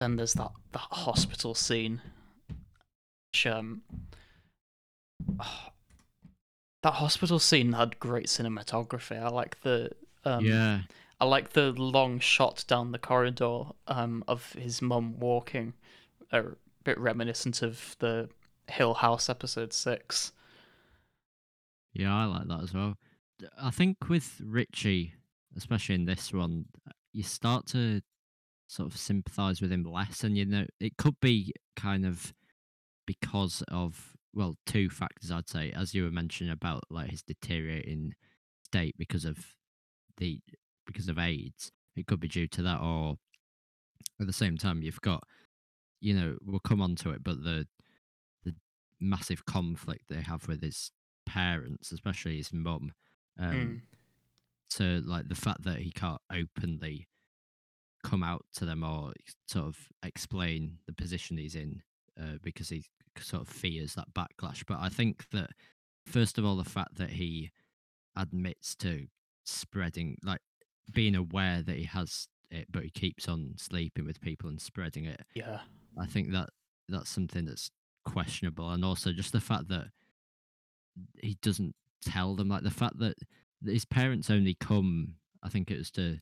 [0.01, 2.01] then there's that that hospital scene
[3.31, 3.83] which um
[6.83, 9.23] that hospital scene had great cinematography.
[9.23, 9.91] I like the
[10.25, 10.81] um yeah.
[11.21, 15.75] i like the long shot down the corridor um of his mum walking
[16.33, 16.43] a
[16.85, 18.29] bit reminiscent of the
[18.69, 20.33] hill house episode 6
[21.93, 22.95] Yeah, I like that as well.
[23.61, 25.15] I think with Richie,
[25.57, 26.67] especially in this one,
[27.13, 28.03] you start to
[28.69, 32.33] sort of sympathize with him less, and you know it could be kind of
[33.07, 38.15] because of well, two factors I'd say, as you were mentioning about like his deteriorating
[38.65, 39.39] state because of
[40.19, 40.41] the
[40.87, 41.73] because of AIDS.
[41.97, 43.17] It could be due to that, or
[44.21, 45.25] at the same time, you've got
[46.01, 47.67] you know we'll come on to it, but the
[48.45, 48.55] the
[49.01, 50.91] massive conflict they have with his
[51.27, 52.93] parents, especially his mum,
[53.39, 53.81] um, Mm.
[54.77, 57.07] to like the fact that he can't openly
[58.03, 59.13] come out to them or
[59.47, 61.83] sort of explain the position he's in
[62.21, 62.85] uh, because he
[63.19, 64.65] sort of fears that backlash.
[64.67, 65.51] But I think that
[66.07, 67.51] first of all, the fact that he
[68.17, 69.07] admits to
[69.45, 70.41] spreading, like
[70.93, 75.05] being aware that he has it, but he keeps on sleeping with people and spreading
[75.05, 75.21] it.
[75.35, 75.61] yeah
[75.99, 76.51] I think that
[76.89, 77.71] that's something that's
[78.05, 79.87] questionable, and also just the fact that
[81.23, 81.75] he doesn't
[82.05, 83.17] tell them, like the fact that
[83.65, 85.15] his parents only come.
[85.43, 86.19] I think it was to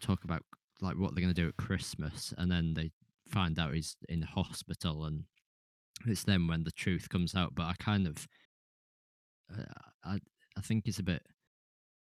[0.00, 0.42] talk about
[0.80, 2.90] like what they're going to do at Christmas, and then they
[3.28, 5.24] find out he's in hospital, and
[6.06, 7.54] it's then when the truth comes out.
[7.54, 8.26] But I kind of,
[9.52, 9.62] uh,
[10.04, 10.18] I
[10.56, 11.22] I think it's a bit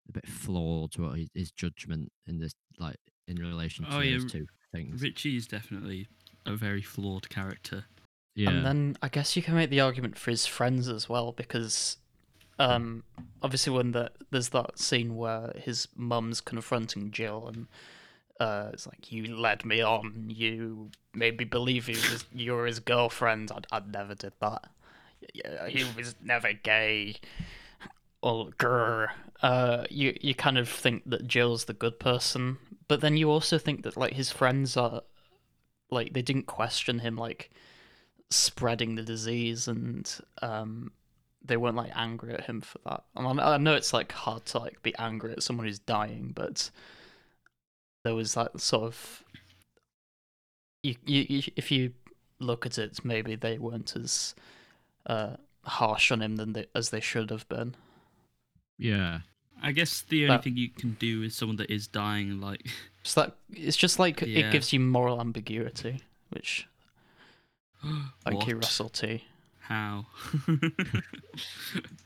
[0.10, 2.98] a bit flawed what his, judgment in this like
[3.28, 5.02] in relation to Oh, those R- two things.
[5.02, 6.08] Richie is definitely
[6.46, 7.86] a very flawed character.
[8.36, 11.32] yeah, And then I guess you can make the argument for his friends as well,
[11.32, 11.98] because
[12.58, 13.04] um,
[13.42, 17.68] obviously when the, there's that scene where his mum's confronting Jill, and
[18.40, 20.26] uh, it's like, "You led me on.
[20.30, 23.52] You made me believe he was you were his girlfriend.
[23.52, 24.70] I'd, I'd never did that.
[25.34, 27.16] Yeah, he was never gay."
[28.22, 29.08] Or grr.
[29.42, 32.58] Uh, you you kind of think that Jill's the good person,
[32.90, 35.04] but then you also think that like his friends are,
[35.92, 37.50] like they didn't question him like
[38.30, 40.92] spreading the disease and um
[41.44, 44.46] they weren't like angry at him for that and I, I know it's like hard
[44.48, 46.70] to like be angry at someone who's dying but
[48.04, 49.24] there was that sort of
[50.84, 51.94] you, you, you if you
[52.40, 54.36] look at it maybe they weren't as
[55.08, 57.76] uh harsh on him than they, as they should have been
[58.78, 59.20] yeah.
[59.62, 62.66] I guess the only But- thing you can do is someone that is dying, like
[63.10, 64.40] So that it's just like Yeah.
[64.40, 66.68] it gives you moral ambiguity, which
[68.24, 69.24] thank you, Russell T.
[69.62, 70.06] How?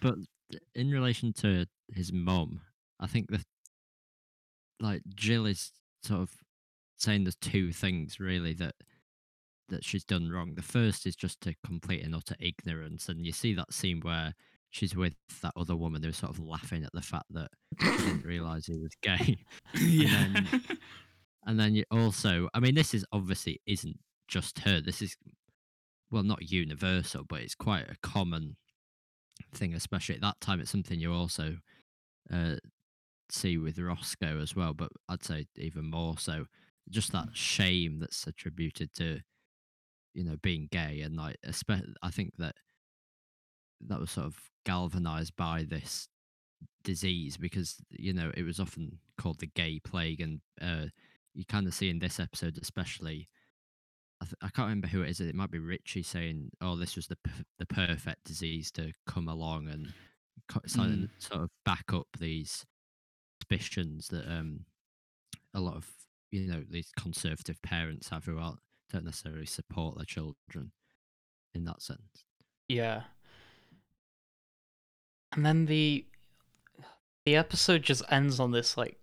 [0.01, 0.15] But
[0.75, 2.61] in relation to his mom,
[2.99, 3.41] I think that
[4.79, 5.71] like Jill is
[6.03, 6.31] sort of
[6.97, 8.75] saying there's two things really that
[9.69, 10.55] that she's done wrong.
[10.55, 14.35] The first is just to complete and utter ignorance, and you see that scene where
[14.73, 15.13] she's with
[15.43, 17.49] that other woman They were sort of laughing at the fact that
[17.79, 19.37] she didn't realise he was gay.
[19.79, 20.41] yeah.
[21.45, 23.99] And then you also, I mean, this is obviously isn't
[24.29, 24.79] just her.
[24.79, 25.17] This is,
[26.09, 28.55] well, not universal, but it's quite a common
[29.53, 30.61] thing, especially at that time.
[30.61, 31.57] It's something you also
[32.31, 32.55] uh,
[33.29, 36.45] see with Roscoe as well, but I'd say even more so.
[36.89, 39.19] Just that shame that's attributed to,
[40.13, 42.55] you know, being gay, and like, espe- I think that
[43.87, 46.07] that was sort of galvanized by this
[46.83, 50.85] disease because you know it was often called the gay plague, and uh,
[51.33, 53.29] you kind of see in this episode, especially.
[54.21, 55.19] I, th- I can't remember who it is.
[55.19, 59.27] It might be Richie saying, "Oh, this was the p- the perfect disease to come
[59.27, 59.91] along and
[60.47, 61.09] co- sort of- Mm.
[61.19, 62.65] sort of back up these
[63.41, 64.65] suspicions that um
[65.53, 65.85] a lot of
[66.31, 68.55] you know these conservative parents have who are,
[68.91, 70.71] don't necessarily support their children
[71.53, 72.23] in that sense.
[72.69, 73.03] Yeah.
[75.33, 76.05] And then the
[77.25, 78.97] the episode just ends on this like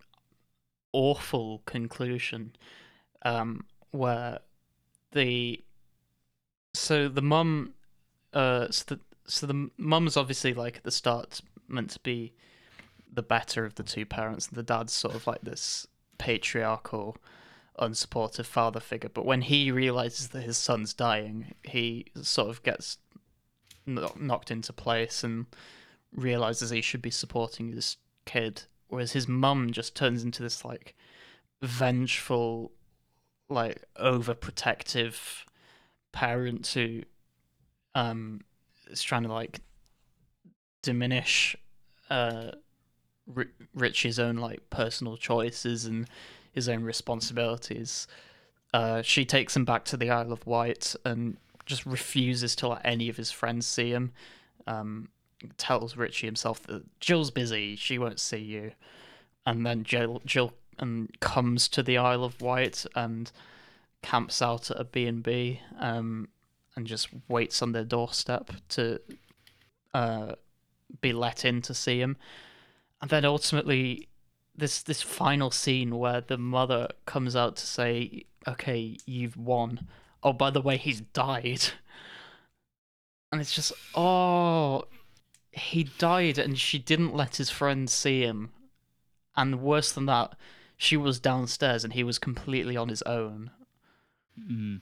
[0.93, 2.53] awful conclusion
[3.23, 4.39] um where
[5.13, 5.63] the
[6.75, 7.73] so the mum
[8.35, 12.33] uh so the, so the mum's obviously like at the start meant to be
[13.13, 15.87] the better of the two parents and the dad's sort of like this
[16.19, 17.17] patriarchal
[17.79, 19.09] unsupportive father figure.
[19.13, 22.99] But when he realizes that his son's dying he sort of gets
[23.87, 25.47] knocked into place and
[26.15, 30.95] realizes he should be supporting this kid whereas his mum just turns into this like
[31.63, 32.73] vengeful
[33.49, 35.45] like overprotective
[36.13, 37.03] parent who
[37.95, 38.41] um
[38.89, 39.61] is trying to like
[40.83, 41.57] diminish
[42.11, 42.51] uh
[43.27, 46.09] Ri- Richie's own like personal choices and
[46.53, 48.09] his own responsibilities.
[48.75, 51.37] Uh she takes him back to the Isle of Wight and
[51.67, 54.13] just refuses to let any of his friends see him.
[54.67, 55.11] Um
[55.57, 58.73] tells Richie himself that Jill's busy, she won't see you.
[59.47, 63.31] And then Jill Jill um, comes to the Isle of Wight and
[64.03, 66.29] camps out at a B&B um,
[66.77, 69.01] and just waits on their doorstep to
[69.93, 70.35] uh,
[71.01, 72.17] be let in to see him.
[73.01, 74.09] And then ultimately
[74.57, 79.89] this this final scene where the mother comes out to say, "Okay, you've won."
[80.23, 81.63] Oh, by the way, he's died.
[83.33, 84.85] And it's just, oh,
[85.53, 88.51] he died and she didn't let his friends see him.
[89.37, 90.35] And worse than that,
[90.77, 93.51] she was downstairs and he was completely on his own.
[94.39, 94.81] Mm.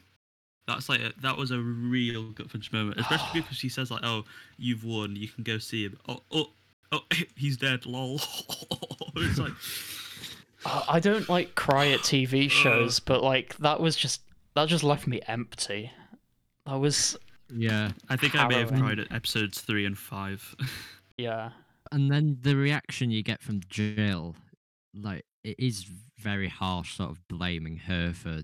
[0.67, 4.03] That's like a, that was a real gut punch moment, especially because she says like,
[4.05, 4.25] "Oh,
[4.59, 5.17] you've won.
[5.17, 6.51] You can go see him." Oh, oh,
[6.93, 7.01] oh,
[7.35, 7.87] he's dead.
[7.87, 8.17] Lol.
[9.17, 9.53] it's like,
[10.67, 14.21] I don't like cry at TV shows, but like that was just
[14.55, 15.91] that just left me empty.
[16.67, 17.17] I was
[17.55, 18.85] Yeah, I think I may have Harrowing.
[18.85, 20.55] cried at episodes three and five.
[21.17, 21.51] yeah.
[21.93, 24.37] and then the reaction you get from Jill,
[24.95, 25.87] like it is
[26.19, 28.43] very harsh, sort of blaming her for.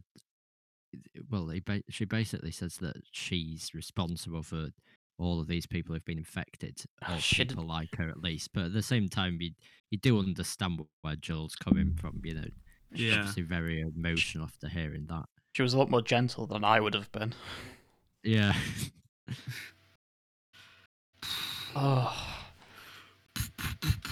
[1.29, 4.69] Well, he ba- she basically says that she's responsible for
[5.19, 8.23] all of these people who've been infected, Oh, or she did- people like her at
[8.23, 8.51] least.
[8.55, 9.51] But at the same time, you
[9.91, 12.21] you do understand where Jill's coming from.
[12.25, 12.47] You know,
[12.95, 13.19] she's Yeah.
[13.19, 15.27] obviously very emotional after hearing that.
[15.53, 17.35] She was a lot more gentle than I would have been.
[18.25, 18.55] Yeah,
[21.77, 22.17] Oh,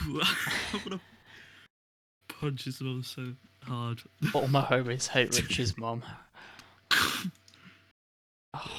[0.04, 1.00] I'm gonna
[2.28, 3.34] punch his mum so
[3.64, 4.00] hard.
[4.34, 6.02] all my homies hate Richie's mom.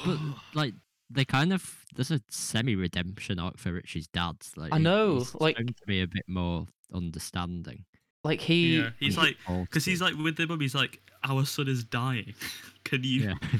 [0.04, 0.18] but
[0.54, 0.74] like
[1.10, 4.36] they kind of there's a semi redemption arc for Richie's dad.
[4.56, 7.84] Like I he- know, he's like- shown to be a bit more understanding.
[8.22, 10.58] Like he, yeah, he's like, because he's like with the mum.
[10.60, 12.34] He's like, our son is dying.
[12.84, 13.34] Can you, yeah,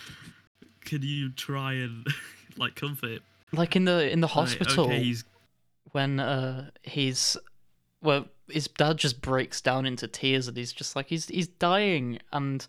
[0.85, 2.07] can you try and
[2.57, 3.23] like comfort
[3.53, 5.25] like in the in the Like, hospital okay, he's
[5.93, 7.37] when uh he's
[8.03, 12.19] well his dad just breaks down into tears and he's just like he's he's dying
[12.33, 12.67] and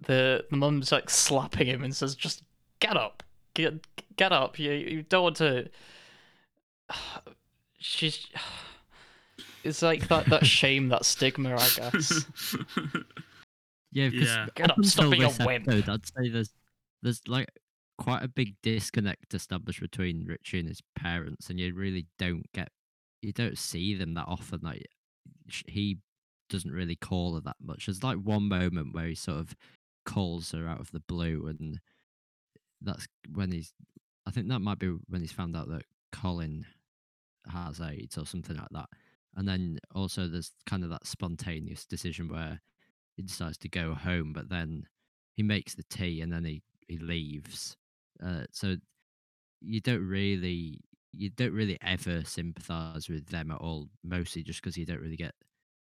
[0.00, 2.42] the the mum's like slapping him and says just
[2.80, 3.22] get up
[3.54, 3.74] get
[4.16, 5.68] get up you you don't want to
[7.78, 8.26] she's
[9.64, 12.26] it's like that that shame that stigma I guess
[13.92, 14.08] yeah.
[14.10, 14.46] Because Yeah.
[14.54, 15.68] Get up up, stop being a this wimp.
[15.68, 16.52] episode, I'd say there's
[17.06, 17.48] there's like
[17.98, 22.68] quite a big disconnect established between Richie and his parents, and you really don't get
[23.22, 24.60] you don't see them that often.
[24.62, 24.86] Like
[25.68, 25.98] he
[26.50, 27.86] doesn't really call her that much.
[27.86, 29.54] There's like one moment where he sort of
[30.04, 31.78] calls her out of the blue, and
[32.82, 33.72] that's when he's.
[34.26, 36.66] I think that might be when he's found out that Colin
[37.52, 38.88] has AIDS or something like that.
[39.36, 42.60] And then also there's kind of that spontaneous decision where
[43.14, 44.88] he decides to go home, but then
[45.36, 47.76] he makes the tea and then he he leaves.
[48.22, 48.76] Uh, so
[49.60, 50.80] you don't really
[51.12, 55.16] you don't really ever sympathize with them at all mostly just because you don't really
[55.16, 55.34] get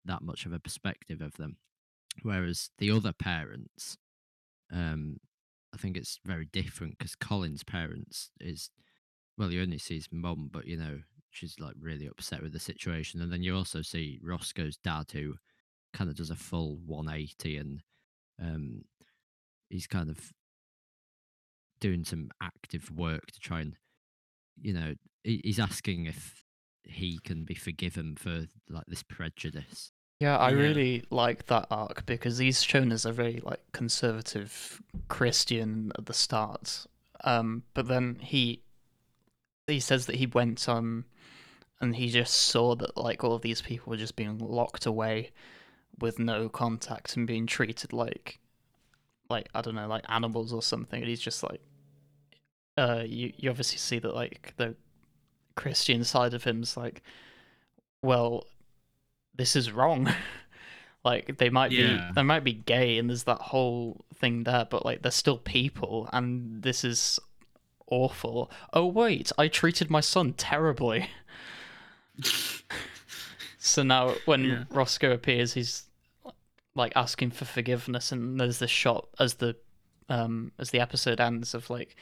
[0.06, 1.58] that much of a perspective of them
[2.24, 3.98] whereas the other parents
[4.72, 5.18] um
[5.74, 8.70] i think it's very different because colin's parents is
[9.38, 12.60] well you only see his mum but you know she's like really upset with the
[12.60, 15.34] situation and then you also see roscoe's dad who
[15.94, 17.84] kind of does a full 180 and
[18.42, 18.82] um
[19.70, 20.32] he's kind of
[21.80, 23.76] doing some active work to try and
[24.62, 26.44] you know he's asking if
[26.84, 30.58] he can be forgiven for like this prejudice Yeah, I Yeah.
[30.58, 36.14] really like that arc because he's shown as a very like conservative Christian at the
[36.14, 36.88] start.
[37.24, 38.64] Um, but then he
[39.68, 41.06] he says that he went um
[41.80, 45.32] and he just saw that like all of these people were just being locked away
[46.00, 48.40] with no contact and being treated like
[49.30, 51.00] like I don't know, like animals or something.
[51.02, 51.62] And he's just like
[52.78, 54.76] uh you, you obviously see that like the
[55.56, 57.02] Christian side of him's like
[58.02, 58.46] well
[59.36, 60.10] this is wrong.
[61.04, 62.10] like they might Yeah.
[62.10, 65.38] be they might be gay and there's that whole thing there, but like they're still
[65.38, 67.20] people and this is
[67.90, 68.52] awful.
[68.74, 71.10] Oh wait, I treated my son terribly.
[73.60, 74.64] So now when Yeah.
[74.70, 75.87] Roscoe appears, he's
[76.78, 79.56] like asking for forgiveness, and there's this shot as the
[80.10, 81.96] um as the episode ends of like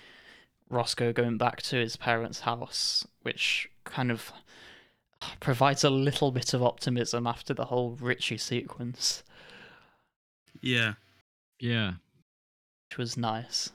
[0.69, 4.32] Roscoe going back to his parents' house, which kind of
[5.39, 9.23] provides a little bit of optimism after the whole Richie sequence,
[10.61, 10.93] Yeah.
[11.59, 11.93] yeah
[12.89, 13.71] which was nice.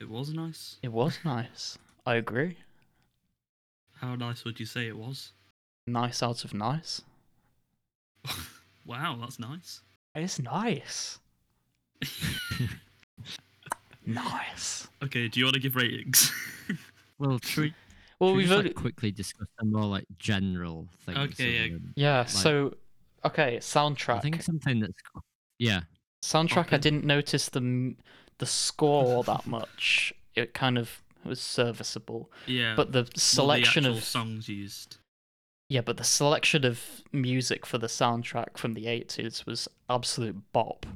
[0.00, 0.76] It was nice.
[0.82, 1.76] It was nice.
[2.06, 2.58] I agree.
[4.00, 5.32] How nice would you say it was?
[5.86, 7.02] Nice out of nice.
[8.88, 9.82] Wow, that's nice.
[10.16, 11.20] It's nice.
[14.06, 14.88] Nice.
[15.02, 16.32] Okay, do you want to give ratings?
[17.18, 17.74] well should we,
[18.18, 21.62] Well, should we we've just, like, quickly discuss the more like general things Okay, yeah.
[21.74, 22.24] than- yeah.
[22.24, 22.74] So
[23.24, 24.16] okay, soundtrack.
[24.16, 24.94] i think something that's
[25.58, 25.80] yeah
[26.24, 27.94] Soundtrack, I didn't notice the
[28.38, 30.12] the score that much.
[30.34, 32.74] It kind of was serviceable, yeah.
[32.74, 34.96] but the well, the selection actual of songs used.
[35.68, 36.80] Yeah, but the selection of
[37.12, 40.86] music for the soundtrack from the eighties was absolute bop.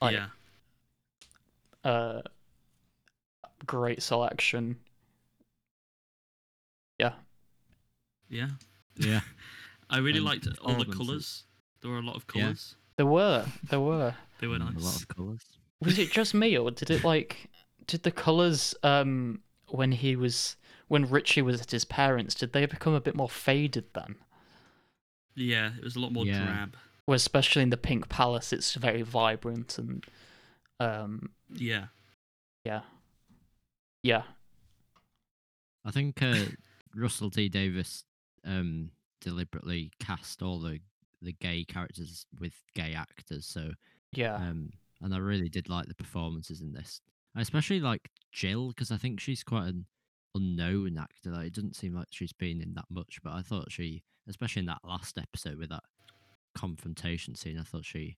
[0.00, 0.28] Like, yeah.
[1.84, 2.22] Uh,
[3.66, 4.76] great selection.
[6.98, 7.12] Yeah,
[8.28, 8.48] Yeah.
[8.96, 9.20] yeah
[9.90, 11.44] I really And liked all the colours.
[11.80, 12.42] There were a lot of colours.
[12.42, 12.44] Yeah.
[12.44, 12.76] colours.
[12.96, 14.14] there were, there were.
[14.40, 14.74] They were nice.
[14.76, 15.40] a lot of colors
[15.80, 17.50] Was it just me, or did it like
[17.86, 20.56] did the colors um when he was
[20.88, 24.16] when Richie was at his parents did they become a bit more faded then?
[25.34, 26.44] Yeah, it was a lot more Yeah.
[26.44, 26.76] drab.
[27.06, 30.04] Well, especially in the Pink Palace, it's very vibrant and
[30.80, 31.86] um Yeah.
[32.64, 32.82] yeah
[34.02, 34.22] yeah
[35.84, 36.46] I think uh,
[36.94, 38.04] Russell T Davies
[38.44, 40.80] um, deliberately cast all the
[41.20, 43.44] the gay characters with gay actors.
[43.46, 43.72] So,
[44.12, 44.70] yeah um,
[45.00, 47.00] and I really did like the performances in this.
[47.34, 49.86] I especially like Jill because I think she's quite an
[50.34, 51.30] unknown actor.
[51.30, 54.60] Like, it doesn't seem like she's been in that much, but I thought she, especially
[54.60, 55.84] in that last episode with that
[56.56, 58.16] confrontation scene, I thought she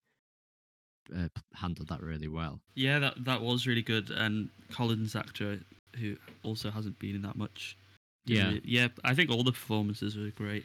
[1.17, 2.61] uh, handled that really well.
[2.75, 4.11] Yeah, that that was really good.
[4.11, 5.61] And Colin's actor,
[5.99, 7.77] who also hasn't been in that much.
[8.27, 8.49] Yeah.
[8.49, 8.89] really- yeah.
[9.05, 10.65] I think all the performances were great.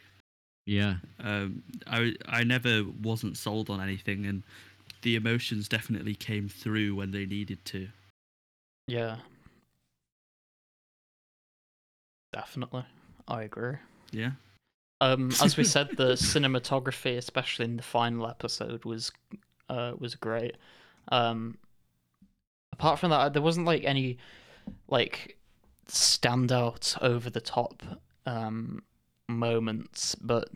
[0.66, 4.42] Yeah, Um, I I never wasn't sold on anything, and
[5.02, 7.88] the emotions definitely came through when they needed to.
[8.88, 9.16] yeah
[12.36, 12.84] definitely
[13.28, 13.76] I agree.
[14.12, 14.32] Yeah.
[15.00, 19.12] Um, as we said, the cinematography, especially in the final episode, was
[19.68, 20.56] uh, was great.
[21.08, 21.58] Um,
[22.72, 24.18] apart from that, there wasn't like any
[24.88, 25.38] like
[25.88, 27.82] standout over the top
[28.26, 28.82] um,
[29.28, 30.48] moments, but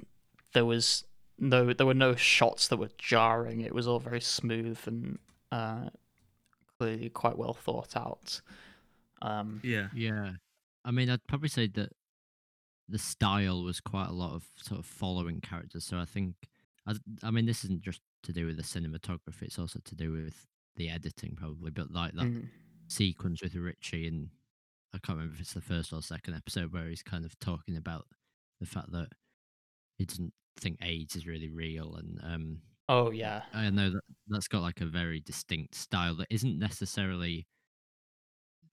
[0.52, 1.04] there was
[1.38, 3.60] no there were no shots that were jarring.
[3.62, 5.18] It was all very smooth and
[5.50, 5.90] uh,
[6.78, 8.40] clearly quite well thought out.
[9.22, 9.88] Um, Yeah.
[9.94, 10.32] Yeah,
[10.84, 11.90] I mean, I'd probably say that
[12.88, 15.84] the style was quite a lot of sort of following characters.
[15.84, 16.34] So I think,
[16.86, 20.12] I, I mean, this isn't just to do with the cinematography; it's also to do
[20.12, 21.70] with the editing, probably.
[21.70, 22.48] But like that mm,
[22.88, 24.30] sequence with Richie, and
[24.94, 27.76] I can't remember if it's the first or second episode where he's kind of talking
[27.76, 28.06] about
[28.60, 29.08] the fact that
[29.98, 33.44] he doesn't think AIDS is really real, and um, Oh yeah.
[33.52, 37.46] I know that that's got like a very distinct style that isn't necessarily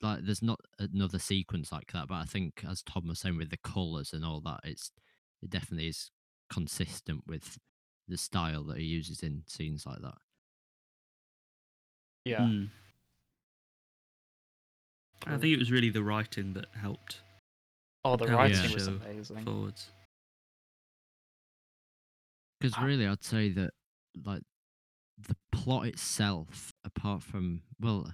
[0.01, 3.49] like there's not another sequence like that, but I think as Tom was saying with
[3.49, 4.91] the colours and all that, it's
[5.41, 6.11] it definitely is
[6.51, 7.57] consistent with
[8.07, 10.17] the style that he uses in scenes like that.
[12.25, 12.39] Yeah.
[12.41, 12.69] Mm.
[15.25, 17.21] I think it was really the writing that helped
[18.05, 19.43] Oh, the propel writing the was show amazing.
[19.43, 19.87] forwards.
[22.59, 23.71] Because really, I'd say that
[24.25, 24.43] like
[25.17, 28.13] the plot itself, apart from well,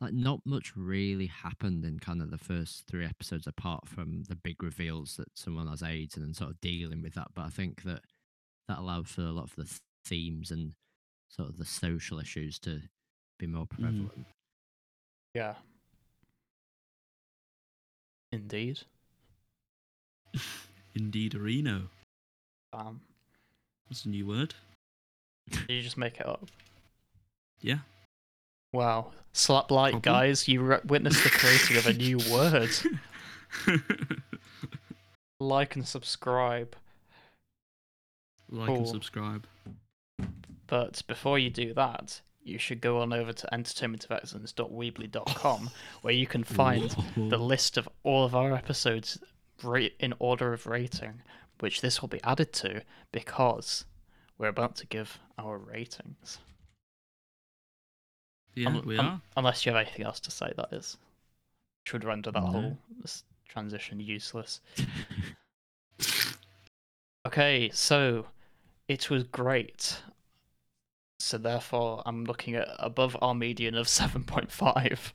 [0.00, 4.36] like not much really happened in kind of the first three episodes, apart from the
[4.36, 7.28] big reveals that someone has AIDS and then sort of dealing with that.
[7.34, 8.00] But I think that
[8.68, 10.72] that allowed for a lot of the th- themes and
[11.28, 12.80] sort of the social issues to
[13.38, 14.26] be more prevalent.
[15.34, 15.54] Yeah.
[18.32, 18.80] Indeed.
[20.94, 21.82] Indeed, Reno.
[22.72, 23.00] Um,
[23.88, 24.54] That's a new word.
[25.50, 26.46] did you just make it up?
[27.60, 27.78] Yeah.
[28.74, 29.12] Wow.
[29.32, 30.14] Slap like, Problem?
[30.14, 30.26] Mm-hmm.
[30.26, 30.48] guys.
[30.48, 32.70] You re- witnessed the creating of a new word.
[35.40, 36.74] Like and subscribe.
[38.48, 38.76] like Cool.
[38.78, 39.46] and subscribe.
[40.66, 45.70] But before you do that, you should go on over to entertainmentofexcellence.weebly.com
[46.02, 49.18] where you can find the list of all of our episodes
[49.98, 51.22] in order of rating,
[51.60, 53.84] which this will be added to because
[54.38, 56.38] we're about to give our ratings.
[58.54, 59.20] Yeah, Un- we un- are.
[59.36, 60.96] Unless you have anything else to say, that is.
[61.84, 62.50] Which would render that No.
[62.50, 62.78] whole
[63.48, 64.60] transition useless.
[67.26, 68.26] Okay, so
[68.86, 70.02] it was great.
[71.18, 75.12] So therefore, I'm looking at above our median of 7.5.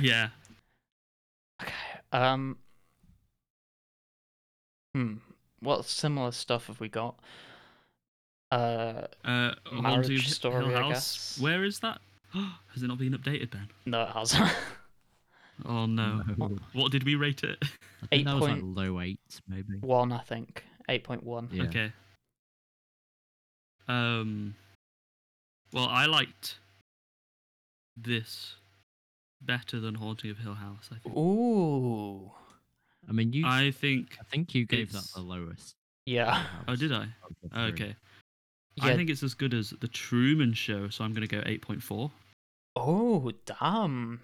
[0.00, 0.30] Yeah.
[1.62, 1.72] Okay.
[2.12, 2.58] Um.
[4.94, 5.14] Hmm.
[5.60, 7.14] What similar stuff have we got?
[8.50, 10.88] Uh, Uh, Marriage Haunting of Hi- Story, Hill I House.
[10.90, 11.38] guess.
[11.40, 12.00] Where is that?
[12.74, 13.68] Has it not been updated, Ben?
[13.86, 14.50] no, it hasn't.
[15.66, 16.22] Oh no.
[16.38, 16.56] No.
[16.72, 17.58] What did we rate it?
[18.02, 19.78] I think that was like point- low eight, maybe.
[19.80, 20.64] One, I think.
[20.88, 21.48] 8.1.
[21.52, 21.62] Yeah.
[21.64, 21.92] Okay.
[23.88, 24.54] Um.
[25.72, 26.58] Well, I liked
[27.96, 28.56] this
[29.40, 30.88] better than Haunting of Hill House.
[30.90, 31.16] I think.
[31.16, 32.30] Ooh.
[33.08, 33.44] I mean, you.
[33.46, 34.12] I, think.
[34.12, 34.30] I think.
[34.30, 35.74] think you gave that the lowest.
[36.06, 36.44] Yeah.
[36.66, 37.02] Oh, did I?
[37.02, 37.62] out of the three.
[37.62, 37.96] Okay.
[38.76, 38.86] Yeah.
[38.86, 42.10] I think it's as good as the Truman Show, so I'm gonna go 8.4.
[42.76, 44.20] Oh, damn.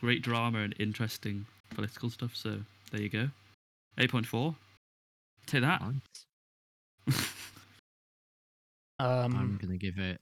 [0.00, 2.34] Great drama and interesting political stuff.
[2.36, 2.58] So
[2.92, 3.28] there you go.
[3.98, 4.54] 8.4.
[5.46, 5.82] Take that.
[7.06, 7.26] Nice.
[8.98, 9.58] I'm Um.
[9.60, 10.20] gonna give it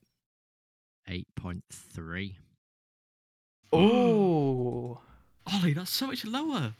[1.07, 2.35] eight point three.
[3.71, 4.99] Oh.
[5.53, 6.73] Ollie, that's so much lower.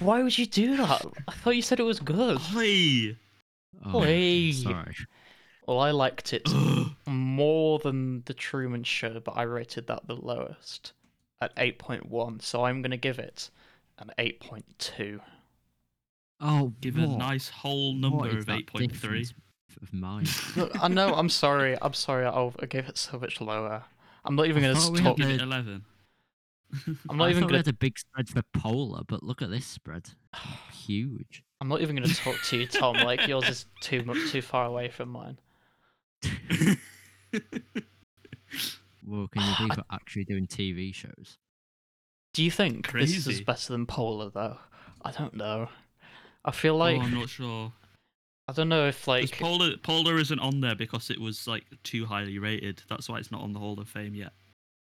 [0.00, 1.04] Why would you do that?
[1.28, 2.38] I thought you said it was good.
[2.54, 3.16] Ollie.
[3.84, 4.52] Oh, Oi.
[4.52, 4.94] sorry.
[5.66, 6.42] Well, I liked it
[7.08, 10.92] more than the Truman Show, but I rated that the lowest
[11.40, 12.42] at 8.1.
[12.42, 13.50] So I'm going to give it
[13.98, 15.20] an 8.2.
[16.40, 19.32] Oh, Give it a nice whole number of 8.3.
[19.82, 20.26] Of mine.
[20.56, 21.14] Look, I know.
[21.14, 21.76] I'm sorry.
[21.80, 22.26] I'm sorry.
[22.26, 23.84] I'll, I gave it so much lower.
[24.24, 25.16] I'm not even going to we had talk.
[25.18, 25.84] Give the- it 11.
[27.08, 27.70] I'm not I even thought we going had to.
[27.70, 30.10] a big spread for polar, but look at this spread.
[30.72, 31.42] Huge.
[31.60, 32.96] I'm not even going to talk to you, Tom.
[32.96, 35.38] Like yours is too much too far away from mine.
[39.08, 41.38] Well, can you believe actually doing TV shows?
[42.34, 44.58] Do you think this is better than Polar though?
[45.02, 45.68] I don't know.
[46.44, 47.72] I feel oh, like I'm not sure.
[48.46, 52.06] I don't know if like Polar, Polar isn't on there because it was like too
[52.06, 52.82] highly rated.
[52.88, 54.32] That's why it's not on the Hall of Fame yet.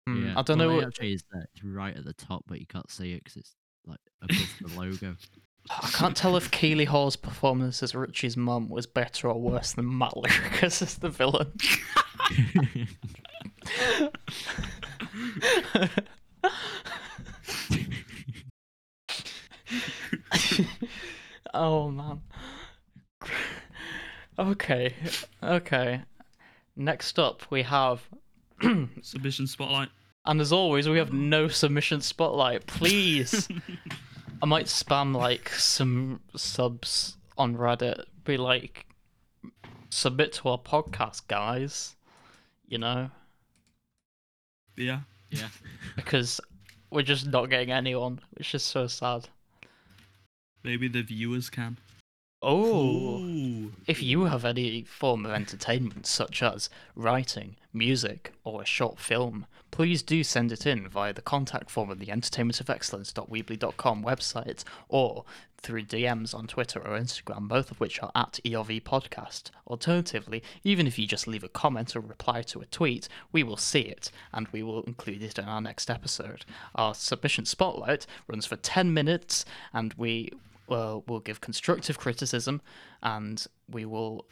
[0.07, 0.39] hmm, yeah.
[0.39, 0.75] I don't well, know.
[0.75, 1.47] It what- actually is there.
[1.55, 3.55] It's right at the top, but you can't see it because it's
[3.87, 5.17] like above the logo.
[5.69, 9.99] I can't tell if Keeley Hawes' performance as Richie's mum was better or worse than
[9.99, 11.53] Matt Lucas as the villain.
[21.55, 22.21] oh man.
[24.39, 24.95] Okay,
[25.43, 26.03] okay.
[26.77, 28.09] Next up, we have.
[29.03, 29.91] Submission spotlight.
[30.27, 32.67] And as always, we have no submission spotlight.
[32.67, 33.49] Please.
[34.43, 38.05] I might spam like some subs on Reddit.
[38.25, 38.87] Be like,
[39.91, 41.95] submit to our podcast, guys.
[42.67, 43.11] You know,
[44.77, 45.01] Yeah.
[45.31, 45.49] yeah.
[45.97, 46.41] because
[46.91, 49.29] we're just not getting anyone, which is so sad.
[50.63, 51.79] Maybe the viewers can.
[52.43, 53.73] Oh, Ooh.
[53.87, 59.47] if you have any form of entertainment, such as writing, music, or a short film,
[59.71, 64.03] please do send it in via the contact form at the entertainment of the entertainmentofexcellence.weebly.com
[64.03, 65.25] website or
[65.59, 69.51] through DMs on Twitter or Instagram, both of which are at EOV Podcast.
[69.67, 73.59] Alternatively, even if you just leave a comment or reply to a tweet, we will
[73.59, 76.47] see it and we will include it in our next episode.
[76.75, 80.33] Our submission spotlight runs for 10 minutes and we
[80.71, 82.61] will give constructive criticism
[83.03, 84.27] and we will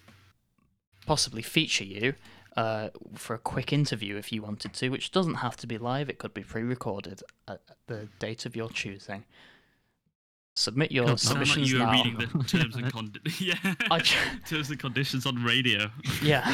[1.06, 2.14] possibly feature you
[2.56, 6.08] uh, for a quick interview if you wanted to, which doesn't have to be live.
[6.08, 9.24] It could be pre-recorded at the date of your choosing.
[10.56, 11.92] Submit your like submissions you were now.
[11.92, 13.40] reading the terms and conditions.
[13.62, 14.16] yeah, j-
[14.48, 15.88] terms and conditions on radio.
[16.20, 16.52] yeah.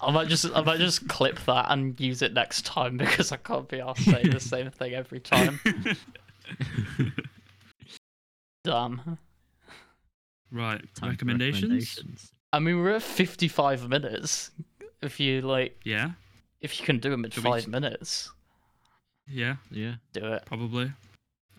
[0.00, 3.36] I might just I might just clip that and use it next time because I
[3.36, 5.58] can't be asked to say the same thing every time.
[8.70, 9.18] Damn.
[10.52, 12.32] right, Time for recommendations?
[12.52, 14.52] I mean, we're at 55 minutes.
[15.02, 16.12] If you like, Yeah,
[16.60, 18.30] if you can do them in Should five s- minutes,
[19.26, 19.96] yeah, Yeah.
[20.12, 20.44] do it.
[20.46, 20.92] probably.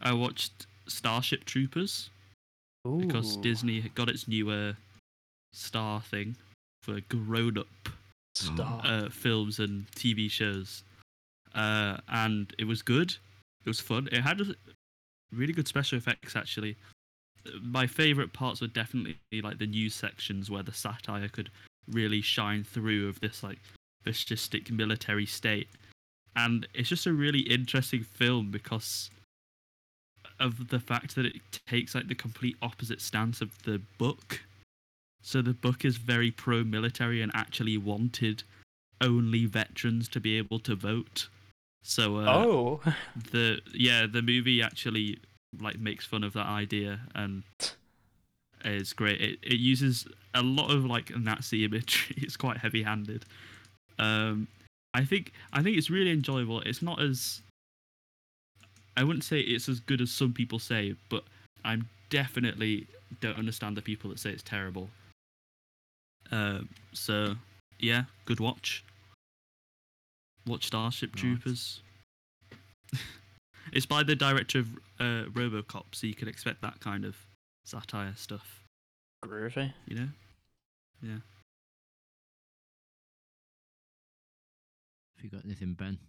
[0.01, 2.09] I watched Starship Troopers
[2.86, 4.74] because Ooh, Disney got its new uh,
[5.51, 6.38] star thing
[6.84, 7.68] for grown-up
[8.57, 10.84] uh, films and TV shows,
[11.55, 13.12] uh, and it was good.
[13.66, 14.07] It was fun.
[14.14, 14.41] It had
[15.34, 16.78] really good special effects actually.
[17.62, 21.50] My favorite parts were definitely like the news sections where the satire could
[21.88, 23.60] really shine through of this like
[24.06, 25.68] fascistic military state,
[26.36, 29.10] and it's just a really interesting film because
[30.39, 34.42] of the fact that it takes like the complete opposite stance of the book.
[35.22, 38.44] So the book is very pro-military and actually wanted
[39.00, 41.30] only veterans to be able to vote.
[41.84, 42.82] So uh, oh,
[43.32, 45.20] the yeah the movie actually
[45.60, 47.43] like makes fun of that idea and
[48.64, 49.22] it's great.
[49.22, 52.16] It it uses a lot of like Nazi imagery.
[52.18, 53.26] It's quite heavy-handed.
[53.99, 54.47] Um,
[54.93, 56.62] I think I think it's really enjoyable.
[56.62, 57.41] It's not as
[58.97, 61.24] I wouldn't say it's as good as some people say, but
[61.64, 62.88] I'm definitely
[63.20, 64.89] don't understand the people that say it's terrible.
[66.32, 67.36] Um, so
[67.80, 68.84] yeah, good watch.
[70.47, 71.22] Watch Starship Nice.
[71.22, 71.82] Troopers.
[73.74, 74.68] it's by the director of
[74.99, 77.16] uh, RoboCop, so you can expect that kind of
[77.66, 78.64] satire stuff.
[79.24, 79.74] groovy.
[79.88, 80.09] You know?
[81.01, 81.20] Yeah.
[85.16, 85.99] Have you got anything, Ben?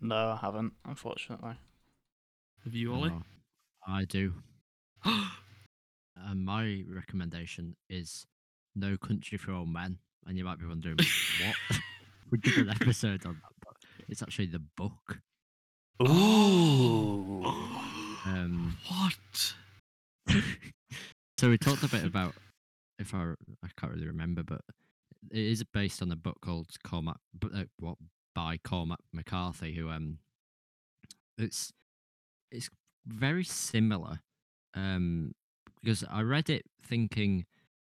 [0.00, 1.56] No, I haven't, unfortunately.
[2.64, 3.12] Have you, Ollie?
[3.12, 3.22] Oh,
[3.86, 4.32] I do.
[5.04, 8.26] And my recommendation is
[8.74, 9.98] No Country for Old Men.
[10.26, 10.96] And you might be wondering,
[11.46, 11.80] what?
[12.30, 13.76] we did an episode on that, but
[14.08, 15.20] it's actually the book.
[16.02, 17.44] Ooh.
[18.24, 19.54] Um, what?
[21.38, 22.34] so we talked a bit about,
[22.98, 23.32] if I
[23.64, 24.60] I can't really remember, but
[25.32, 27.96] it is based on a book called Cormac, uh, what
[28.34, 30.18] by Cormac McCarthy, who um,
[31.36, 31.72] it's
[32.52, 32.70] it's
[33.04, 34.20] very similar,
[34.74, 35.32] um,
[35.82, 37.44] because I read it thinking,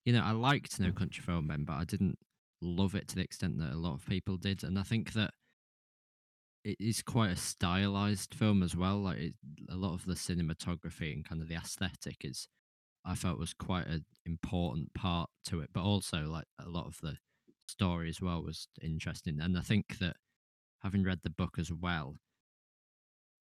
[0.05, 2.17] you know, I liked No Country for Old Men, but I didn't
[2.61, 5.31] love it to the extent that a lot of people did, and I think that
[6.63, 8.97] it is quite a stylized film as well.
[8.97, 9.33] Like it,
[9.69, 12.47] a lot of the cinematography and kind of the aesthetic is,
[13.05, 15.69] I felt was quite an important part to it.
[15.73, 17.17] But also like a lot of the
[17.67, 19.39] story as well was interesting.
[19.41, 20.15] And I think that
[20.81, 22.15] having read the book as well,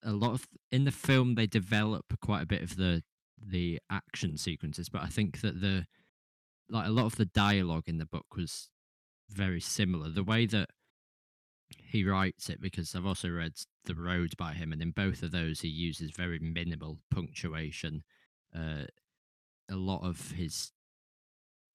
[0.05, 3.03] a lot of in the film they develop quite a bit of the
[3.45, 5.87] the action sequences, but I think that the
[6.69, 8.71] like a lot of the dialogue in the book was
[9.31, 10.09] very similar.
[10.09, 10.71] The way that
[11.79, 13.53] he writes it, because I've also read
[13.85, 18.03] The Road by him, and in both of those he uses very minimal punctuation.
[18.55, 18.85] Uh,
[19.71, 20.73] a lot of his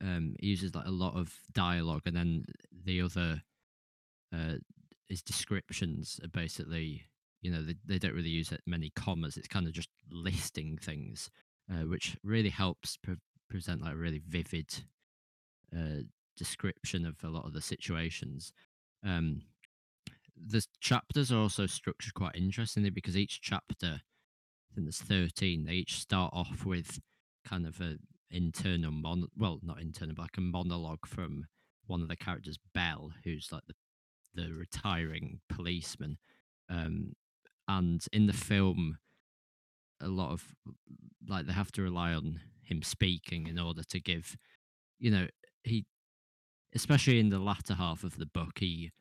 [0.01, 2.45] um, he uses like a lot of dialogue, and then
[2.85, 3.41] the other
[4.33, 4.55] uh,
[5.07, 7.03] his descriptions are basically
[7.41, 9.37] you know they, they don't really use many commas.
[9.37, 11.29] It's kind of just listing things,
[11.71, 13.15] uh, which really helps pre-
[13.49, 14.83] present like a really vivid
[15.75, 16.03] uh,
[16.37, 18.53] description of a lot of the situations.
[19.03, 19.41] Um,
[20.45, 25.73] the chapters are also structured quite interestingly because each chapter, I think there's 13, they
[25.73, 26.99] each start off with
[27.45, 27.97] kind of a
[28.29, 31.45] internal mon well not internal but like a monologue from
[31.85, 33.73] one of the characters bell who's like the
[34.35, 36.17] the retiring policeman.
[36.69, 37.13] Um
[37.67, 38.97] and in the film
[40.01, 40.43] a lot of
[41.27, 44.35] like they have to rely on him speaking in order to give
[44.99, 45.27] you know
[45.63, 45.85] he
[46.75, 48.91] especially in the latter half of the book he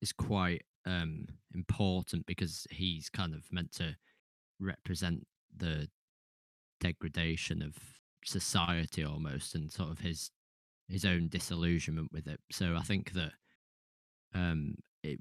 [0.00, 3.96] is quite um important because he's kind of meant to
[4.60, 5.26] represent
[5.56, 5.88] the
[6.80, 7.74] degradation of
[8.24, 10.30] society almost and sort of his
[10.88, 13.32] his own disillusionment with it so i think that
[14.34, 15.20] um it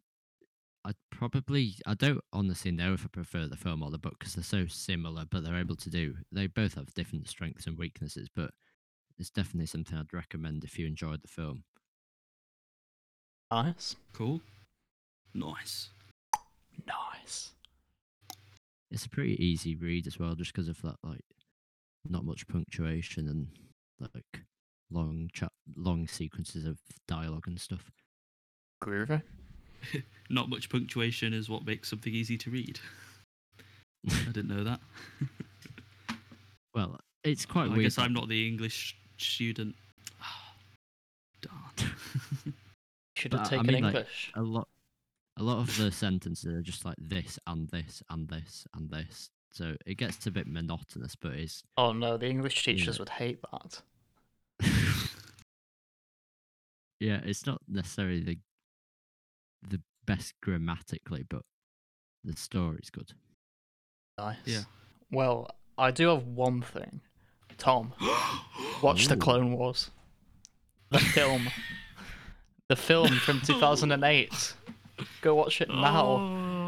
[0.87, 4.35] I probably I don't honestly know if I prefer the film or the book because
[4.35, 6.15] they're so similar, but they're able to do.
[6.31, 8.51] They both have different strengths and weaknesses, but
[9.17, 11.65] it's definitely something I'd recommend if you enjoyed the film.
[13.51, 13.97] Nice.
[14.13, 14.39] Cool.
[15.37, 15.89] Nice.
[16.87, 17.51] Nice.
[18.89, 21.21] It's a pretty easy read as well, just because of that like
[22.09, 23.47] not much punctuation and
[24.13, 24.41] like
[24.91, 26.77] long chat, long sequences of
[27.07, 27.91] dialogue and stuff.
[28.83, 29.21] Groovy.
[30.29, 32.79] Not much punctuation is what makes something easy to read.
[34.09, 34.79] I didn't know that.
[36.75, 37.81] Well, it's quite I weird.
[37.83, 39.75] guess I'm not the English student.
[41.41, 41.91] Darn.
[43.15, 44.31] Should But, have I taken mean, like, English.
[44.35, 44.67] a lot
[45.37, 49.29] a lot of the sentences are just like this and this and this and this
[49.51, 53.01] so it gets a bit monotonous but it's Oh no, the English teachers yeah.
[53.01, 53.81] would hate that.
[56.99, 58.37] yeah it's not necessarily the
[59.69, 61.43] the best grammatically but
[62.23, 63.13] the story's good
[64.17, 64.37] Nice.
[64.45, 64.61] Yeah.
[65.11, 67.01] Well, I do have one thing.
[67.57, 67.93] Tom,
[68.81, 69.91] watch the Clone Wars.
[70.91, 71.49] The film.
[72.67, 74.53] the film from 2008.
[75.21, 76.17] Go watch it now.
[76.19, 76.67] Oh.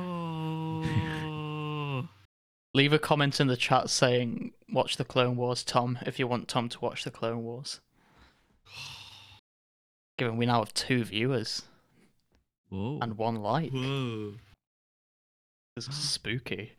[2.74, 6.48] Leave a comment in the chat saying, watch the Clone Wars, Tom, if you want
[6.48, 7.82] Tom to watch the Clone Wars.
[10.18, 11.64] Given we now have two viewers
[12.70, 13.00] Whoa.
[13.02, 13.72] and one like.
[13.72, 14.34] Whoa.
[15.76, 16.74] This is spooky.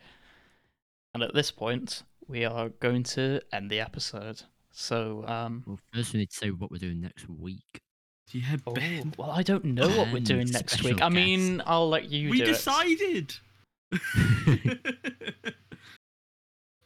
[1.13, 4.43] And at this point, we are going to end the episode.
[4.71, 7.81] So, um, well first we need to say what we're doing next week
[8.33, 9.13] Yeah, oh, Ben.
[9.17, 11.03] well, I don't know what we're doing next week.
[11.03, 11.63] I mean.
[11.67, 12.47] I'll let you we do it.
[12.47, 13.35] decided.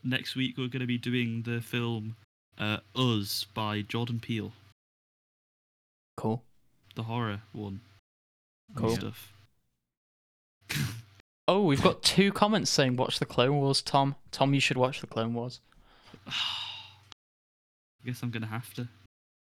[0.07, 2.16] Next week we're going to be doing the film
[2.59, 4.53] uh, Us by Jordan Peele,
[6.16, 6.42] Cool.
[6.95, 7.80] the horror one.
[8.74, 8.97] Cool.
[8.97, 9.32] Stuff.
[11.47, 14.14] Oh, we've got two comments saying watch the Clone Wars, Tom.
[14.32, 15.61] Tom, you should watch the Clone Wars.
[16.26, 16.32] I
[18.07, 18.88] guess I'm gonna have to.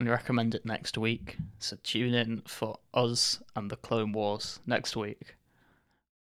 [0.00, 1.36] And recommend it next week.
[1.58, 5.36] So tune in for us and the Clone Wars next week.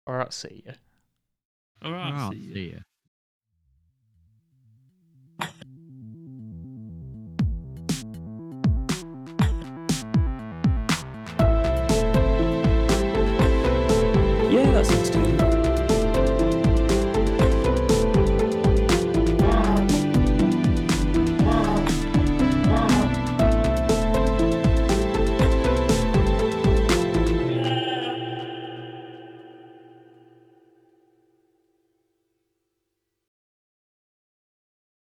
[0.07, 0.73] Alright, see you.
[1.83, 2.27] All right.
[2.27, 2.55] Oh, see ya.
[2.55, 2.79] see ya.